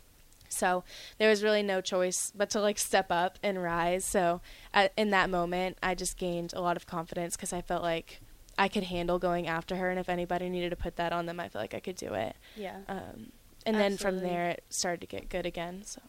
So 0.49 0.85
there 1.19 1.29
was 1.29 1.43
really 1.43 1.63
no 1.63 1.81
choice 1.81 2.33
but 2.35 2.51
to 2.51 2.61
like 2.61 2.79
step 2.79 3.07
up 3.11 3.39
and 3.43 3.63
rise. 3.63 4.05
So 4.05 4.41
at, 4.73 4.93
in 4.97 5.11
that 5.11 5.31
moment, 5.31 5.79
I 5.83 5.95
just 5.95 6.17
gained 6.17 6.53
a 6.55 6.61
lot 6.61 6.77
of 6.77 6.87
confidence 6.87 7.37
because 7.37 7.53
I 7.53 7.61
felt 7.61 7.83
like 7.83 8.21
I 8.57 8.69
could 8.69 8.85
handle 8.85 9.19
going 9.19 9.49
after 9.49 9.77
her, 9.77 9.91
and 9.91 9.99
if 9.99 10.09
anybody 10.09 10.49
needed 10.49 10.71
to 10.71 10.77
put 10.77 10.97
that 10.97 11.13
on 11.13 11.27
them, 11.27 11.41
I 11.41 11.49
felt 11.49 11.63
like 11.63 11.75
I 11.75 11.81
could 11.81 11.97
do 11.97 12.15
it. 12.15 12.37
yeah. 12.57 12.79
Um, 12.89 13.33
and 13.67 13.77
then 13.77 13.97
from 13.97 14.21
there, 14.21 14.51
it 14.51 14.65
started 14.69 15.01
to 15.01 15.07
get 15.07 15.29
good 15.29 15.47
again. 15.47 15.83
So 15.85 16.01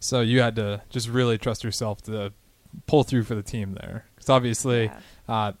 So 0.00 0.20
you 0.20 0.40
had 0.40 0.56
to 0.56 0.82
just 0.90 1.08
really 1.08 1.36
trust 1.38 1.64
yourself 1.64 2.00
to 2.02 2.32
pull 2.86 3.04
through 3.04 3.24
for 3.24 3.34
the 3.34 3.42
team 3.42 3.76
there. 3.80 4.06
Because 4.14 4.30
obviously, 4.30 4.84
yeah. 5.28 5.52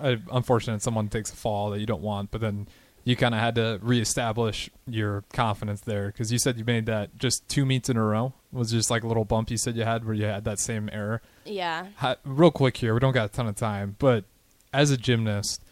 uh, 0.00 0.16
unfortunate 0.30 0.82
someone 0.82 1.08
takes 1.08 1.32
a 1.32 1.36
fall 1.36 1.70
that 1.70 1.80
you 1.80 1.86
don't 1.86 2.02
want, 2.02 2.30
but 2.30 2.40
then 2.40 2.68
you 3.04 3.16
kind 3.16 3.34
of 3.34 3.40
had 3.40 3.54
to 3.54 3.78
reestablish 3.82 4.68
your 4.86 5.24
confidence 5.32 5.80
there 5.80 6.08
because 6.08 6.30
you 6.30 6.38
said 6.38 6.58
you 6.58 6.64
made 6.64 6.84
that 6.86 7.16
just 7.16 7.48
two 7.48 7.64
meets 7.64 7.88
in 7.88 7.96
a 7.96 8.02
row 8.02 8.34
was 8.52 8.70
just 8.70 8.90
like 8.90 9.02
a 9.02 9.06
little 9.06 9.24
bump 9.24 9.50
you 9.50 9.56
said 9.56 9.76
you 9.76 9.84
had 9.84 10.04
where 10.04 10.14
you 10.14 10.24
had 10.24 10.44
that 10.44 10.58
same 10.58 10.90
error. 10.92 11.22
yeah. 11.46 11.86
How, 11.96 12.16
real 12.24 12.50
quick 12.50 12.76
here, 12.76 12.92
we 12.92 13.00
don't 13.00 13.14
got 13.14 13.30
a 13.30 13.32
ton 13.32 13.46
of 13.46 13.56
time, 13.56 13.96
but 13.98 14.24
as 14.74 14.90
a 14.90 14.96
gymnast, 14.98 15.64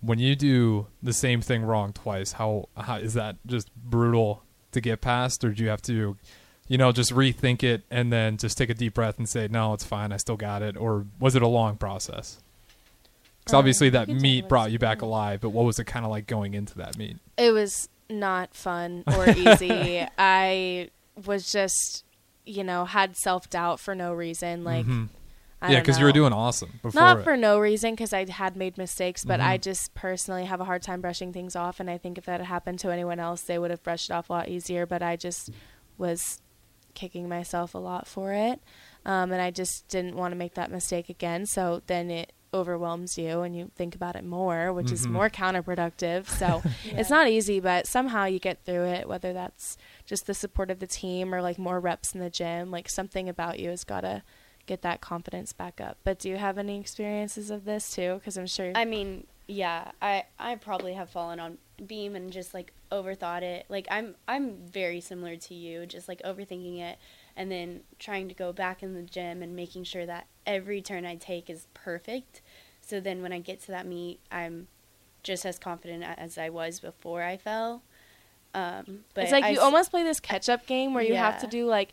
when 0.00 0.18
you 0.18 0.36
do 0.36 0.86
the 1.02 1.12
same 1.12 1.40
thing 1.40 1.64
wrong 1.64 1.92
twice, 1.92 2.32
how, 2.32 2.68
how 2.76 2.96
is 2.96 3.14
that 3.14 3.36
just 3.46 3.74
brutal 3.74 4.44
to 4.70 4.80
get 4.80 5.00
past, 5.00 5.44
or 5.44 5.50
do 5.50 5.64
you 5.64 5.70
have 5.70 5.82
to, 5.82 6.16
you 6.68 6.78
know, 6.78 6.92
just 6.92 7.12
rethink 7.12 7.62
it 7.62 7.82
and 7.90 8.12
then 8.12 8.36
just 8.36 8.56
take 8.56 8.70
a 8.70 8.74
deep 8.74 8.94
breath 8.94 9.18
and 9.18 9.28
say, 9.28 9.48
no, 9.50 9.74
it's 9.74 9.84
fine, 9.84 10.12
I 10.12 10.16
still 10.16 10.36
got 10.36 10.62
it, 10.62 10.76
or 10.76 11.06
was 11.20 11.34
it 11.36 11.42
a 11.42 11.46
long 11.48 11.76
process? 11.76 12.38
Because 13.40 13.54
obviously 13.54 13.88
Um, 13.88 13.92
that 13.92 14.08
you 14.08 14.14
can 14.14 14.22
meet 14.22 14.48
brought 14.48 14.70
you 14.72 14.78
back 14.78 15.02
alive, 15.02 15.40
but 15.42 15.50
what 15.50 15.64
was 15.66 15.78
it 15.78 15.84
kind 15.84 16.04
of 16.04 16.10
like 16.10 16.26
going 16.26 16.54
into 16.54 16.76
that 16.78 16.96
meet? 16.96 17.18
It 17.36 17.50
was 17.52 17.88
not 18.08 18.54
fun 18.54 19.04
or 19.06 19.28
easy. 19.36 20.06
I 20.16 20.88
was 21.26 21.52
just, 21.52 22.04
you 22.46 22.64
know, 22.64 22.86
had 22.86 23.16
self 23.16 23.50
doubt 23.50 23.80
for 23.80 23.94
no 23.94 24.12
reason. 24.14 24.64
Like, 24.64 24.86
Mhm. 24.86 25.08
I 25.60 25.72
yeah, 25.72 25.80
because 25.80 25.98
you 25.98 26.04
were 26.04 26.12
doing 26.12 26.32
awesome 26.32 26.78
before. 26.82 27.00
not 27.00 27.18
it. 27.20 27.24
for 27.24 27.36
no 27.36 27.58
reason 27.58 27.92
because 27.92 28.12
I 28.12 28.28
had 28.30 28.56
made 28.56 28.76
mistakes, 28.78 29.24
but 29.24 29.40
Mm-hmm. 29.40 29.48
I 29.50 29.56
just 29.58 29.94
personally 29.94 30.44
have 30.46 30.60
a 30.60 30.64
hard 30.64 30.82
time 30.82 31.00
brushing 31.02 31.32
things 31.32 31.54
off, 31.56 31.80
and 31.80 31.88
I 31.90 31.96
think 31.98 32.16
if 32.18 32.24
that 32.26 32.40
had 32.40 32.46
happened 32.48 32.78
to 32.80 32.90
anyone 32.90 33.20
else, 33.20 33.42
they 33.42 33.58
would 33.58 33.70
have 33.70 33.82
brushed 33.82 34.08
it 34.10 34.12
off 34.14 34.28
a 34.30 34.32
lot 34.32 34.48
easier. 34.48 34.84
But 34.86 35.02
I 35.02 35.16
just 35.16 35.50
was 35.96 36.40
kicking 36.94 37.28
myself 37.28 37.74
a 37.74 37.78
lot 37.78 38.06
for 38.06 38.32
it, 38.32 38.60
um, 39.04 39.32
and 39.32 39.40
I 39.42 39.50
just 39.50 39.88
didn't 39.88 40.16
want 40.16 40.32
to 40.32 40.36
make 40.36 40.54
that 40.54 40.70
mistake 40.70 41.08
again. 41.08 41.46
So 41.46 41.82
then 41.86 42.10
it 42.10 42.32
overwhelms 42.52 43.18
you, 43.18 43.40
and 43.40 43.56
you 43.56 43.70
think 43.74 43.94
about 43.96 44.14
it 44.14 44.24
more, 44.24 44.72
which 44.72 44.92
is 44.92 45.06
Mhm. 45.06 45.10
more 45.10 45.28
counterproductive. 45.30 46.26
So 46.28 46.62
it's 46.84 47.10
not 47.10 47.28
easy, 47.28 47.58
but 47.60 47.86
somehow 47.86 48.26
you 48.26 48.38
get 48.38 48.64
through 48.64 48.84
it. 48.84 49.08
Whether 49.08 49.32
that's 49.32 49.76
just 50.06 50.26
the 50.26 50.34
support 50.34 50.70
of 50.70 50.78
the 50.78 50.86
team 50.86 51.34
or 51.34 51.42
like 51.42 51.58
more 51.58 51.80
reps 51.80 52.14
in 52.14 52.20
the 52.20 52.30
gym, 52.30 52.70
like 52.70 52.88
something 52.88 53.28
about 53.28 53.58
you 53.58 53.70
has 53.70 53.84
got 53.84 54.02
to 54.02 54.22
get 54.66 54.82
that 54.82 55.00
confidence 55.00 55.52
back 55.52 55.80
up. 55.80 55.98
But 56.04 56.18
do 56.18 56.28
you 56.28 56.36
have 56.36 56.56
any 56.56 56.78
experiences 56.80 57.50
of 57.50 57.64
this 57.64 57.94
too? 57.94 58.14
Because 58.14 58.36
I'm 58.38 58.46
sure. 58.46 58.72
I 58.74 58.84
mean, 58.84 59.26
yeah, 59.48 59.90
I 60.00 60.24
I 60.38 60.54
probably 60.54 60.94
have 60.94 61.10
fallen 61.10 61.40
on 61.40 61.58
beam 61.84 62.14
and 62.14 62.32
just 62.32 62.54
like 62.54 62.72
overthought 63.02 63.42
it. 63.42 63.66
Like 63.68 63.86
I'm 63.90 64.14
I'm 64.28 64.56
very 64.66 65.00
similar 65.00 65.36
to 65.36 65.54
you, 65.54 65.86
just 65.86 66.08
like 66.08 66.22
overthinking 66.22 66.78
it 66.80 66.98
and 67.36 67.50
then 67.50 67.80
trying 67.98 68.28
to 68.28 68.34
go 68.34 68.52
back 68.52 68.82
in 68.82 68.94
the 68.94 69.02
gym 69.02 69.42
and 69.42 69.56
making 69.56 69.84
sure 69.84 70.06
that 70.06 70.26
every 70.46 70.80
turn 70.80 71.04
I 71.04 71.16
take 71.16 71.50
is 71.50 71.66
perfect. 71.74 72.40
So 72.80 73.00
then 73.00 73.22
when 73.22 73.32
I 73.32 73.40
get 73.40 73.60
to 73.62 73.68
that 73.68 73.86
meet, 73.86 74.20
I'm 74.30 74.68
just 75.22 75.44
as 75.44 75.58
confident 75.58 76.04
as 76.04 76.38
I 76.38 76.48
was 76.50 76.80
before 76.80 77.22
I 77.22 77.36
fell. 77.36 77.82
Um, 78.54 79.00
but 79.14 79.24
it's 79.24 79.32
like 79.32 79.42
I 79.44 79.48
you 79.50 79.56
s- 79.56 79.62
almost 79.62 79.90
play 79.90 80.04
this 80.04 80.20
catch 80.20 80.48
up 80.48 80.64
game 80.66 80.94
where 80.94 81.02
you 81.02 81.14
have 81.16 81.40
to 81.40 81.46
do 81.48 81.66
like 81.66 81.92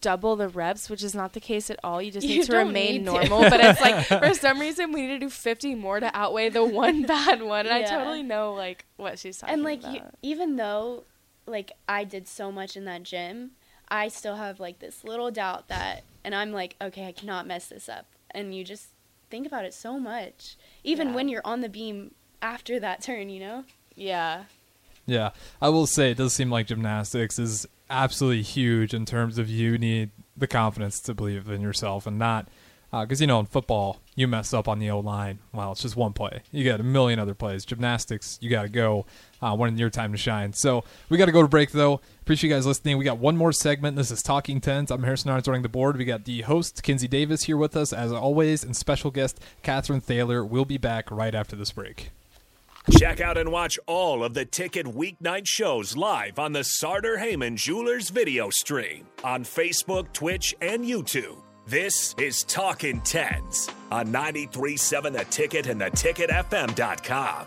double 0.00 0.36
the 0.36 0.48
reps, 0.48 0.88
which 0.90 1.02
is 1.02 1.14
not 1.14 1.32
the 1.32 1.40
case 1.40 1.70
at 1.70 1.78
all. 1.84 2.00
You 2.02 2.10
just 2.10 2.26
You 2.26 2.38
need 2.40 2.46
to 2.46 2.56
remain 2.56 2.92
need 2.92 2.98
to. 3.06 3.12
normal. 3.28 3.40
but 3.50 3.60
it's 3.60 3.80
like 3.80 4.04
for 4.06 4.34
some 4.34 4.58
reason 4.60 4.92
we 4.92 5.02
need 5.02 5.08
to 5.14 5.18
do 5.18 5.30
50 5.30 5.74
more 5.74 6.00
to 6.00 6.10
outweigh 6.16 6.48
the 6.48 6.64
one 6.64 7.02
bad 7.06 7.42
one. 7.42 7.66
And 7.66 7.74
I 7.74 7.82
totally 7.82 8.22
know 8.22 8.52
like 8.54 8.84
what 8.96 9.18
she's 9.18 9.38
talking 9.38 9.54
and 9.54 9.62
like 9.62 9.80
about. 9.80 9.94
you, 9.94 10.00
even 10.22 10.56
though 10.56 11.04
like 11.46 11.72
I 11.88 12.04
did 12.04 12.28
so 12.28 12.52
much 12.52 12.76
in 12.76 12.84
that 12.86 13.02
gym, 13.04 13.52
I 13.88 14.08
still 14.08 14.36
have 14.36 14.60
like 14.60 14.80
this 14.80 15.02
little 15.04 15.30
doubt 15.30 15.68
that, 15.68 16.04
and 16.24 16.34
I'm 16.34 16.52
like, 16.52 16.76
okay, 16.80 17.06
I 17.06 17.12
cannot 17.12 17.46
mess 17.46 17.68
this 17.68 17.88
up. 17.88 18.06
And 18.32 18.54
you 18.54 18.62
just 18.64 18.88
think 19.30 19.46
about 19.46 19.64
it 19.64 19.72
so 19.72 19.98
much, 19.98 20.56
even 20.84 21.08
Yeah. 21.08 21.14
when 21.14 21.28
you're 21.28 21.42
on 21.46 21.60
the 21.62 21.68
beam 21.70 22.14
after 22.42 22.78
that 22.80 23.00
turn, 23.02 23.28
you 23.30 23.40
know. 23.40 23.64
yeah. 23.94 24.44
Yeah, 25.08 25.30
I 25.60 25.70
will 25.70 25.86
say 25.86 26.10
it 26.10 26.18
does 26.18 26.34
seem 26.34 26.50
like 26.50 26.66
gymnastics 26.66 27.38
is 27.38 27.66
absolutely 27.88 28.42
huge 28.42 28.92
in 28.92 29.06
terms 29.06 29.38
of 29.38 29.48
you 29.48 29.78
need 29.78 30.10
the 30.36 30.46
confidence 30.46 31.00
to 31.00 31.14
believe 31.14 31.48
in 31.48 31.62
yourself 31.62 32.06
and 32.06 32.18
not 32.18 32.46
because 32.90 33.18
you 33.20 33.26
know 33.26 33.40
in 33.40 33.46
football 33.46 34.00
you 34.14 34.28
mess 34.28 34.52
up 34.52 34.68
on 34.68 34.78
the 34.78 34.90
O 34.90 35.00
line. 35.00 35.38
Well, 35.52 35.72
it's 35.72 35.80
just 35.80 35.96
one 35.96 36.12
play. 36.12 36.42
You 36.52 36.62
got 36.62 36.78
a 36.80 36.82
million 36.82 37.18
other 37.18 37.34
plays. 37.34 37.64
Gymnastics, 37.64 38.38
you 38.42 38.50
got 38.50 38.62
to 38.62 38.68
go 38.68 39.06
uh, 39.40 39.56
when 39.56 39.78
your 39.78 39.88
time 39.88 40.12
to 40.12 40.18
shine. 40.18 40.52
So 40.52 40.84
we 41.08 41.16
got 41.16 41.26
to 41.26 41.32
go 41.32 41.40
to 41.40 41.48
break 41.48 41.72
though. 41.72 42.02
Appreciate 42.20 42.50
you 42.50 42.56
guys 42.56 42.66
listening. 42.66 42.98
We 42.98 43.04
got 43.06 43.18
one 43.18 43.36
more 43.36 43.52
segment. 43.52 43.96
This 43.96 44.10
is 44.10 44.22
Talking 44.22 44.60
Tens. 44.60 44.90
I'm 44.90 45.04
Harrison 45.04 45.30
Arns 45.30 45.46
running 45.46 45.62
the 45.62 45.70
board. 45.70 45.96
We 45.96 46.04
got 46.04 46.26
the 46.26 46.42
host 46.42 46.82
Kinsey 46.82 47.08
Davis 47.08 47.44
here 47.44 47.56
with 47.56 47.76
us 47.76 47.94
as 47.94 48.12
always, 48.12 48.62
and 48.62 48.76
special 48.76 49.10
guest 49.10 49.40
Catherine 49.62 50.02
Thaler. 50.02 50.44
We'll 50.44 50.66
be 50.66 50.76
back 50.76 51.10
right 51.10 51.34
after 51.34 51.56
this 51.56 51.72
break. 51.72 52.10
Check 52.98 53.20
out 53.20 53.36
and 53.36 53.52
watch 53.52 53.78
all 53.86 54.24
of 54.24 54.34
the 54.34 54.44
Ticket 54.44 54.86
weeknight 54.86 55.46
shows 55.46 55.96
live 55.96 56.38
on 56.38 56.52
the 56.52 56.64
Sartor 56.64 57.18
Hamann 57.18 57.56
Jewelers 57.56 58.08
video 58.08 58.48
stream 58.50 59.06
on 59.22 59.44
Facebook, 59.44 60.12
Twitch, 60.12 60.54
and 60.60 60.84
YouTube. 60.84 61.36
This 61.66 62.14
is 62.18 62.44
Talking 62.44 63.02
Tens 63.02 63.68
on 63.92 64.06
93.7 64.08 65.12
The 65.12 65.24
Ticket 65.26 65.66
and 65.66 65.80
theticketfm.com. 65.80 67.46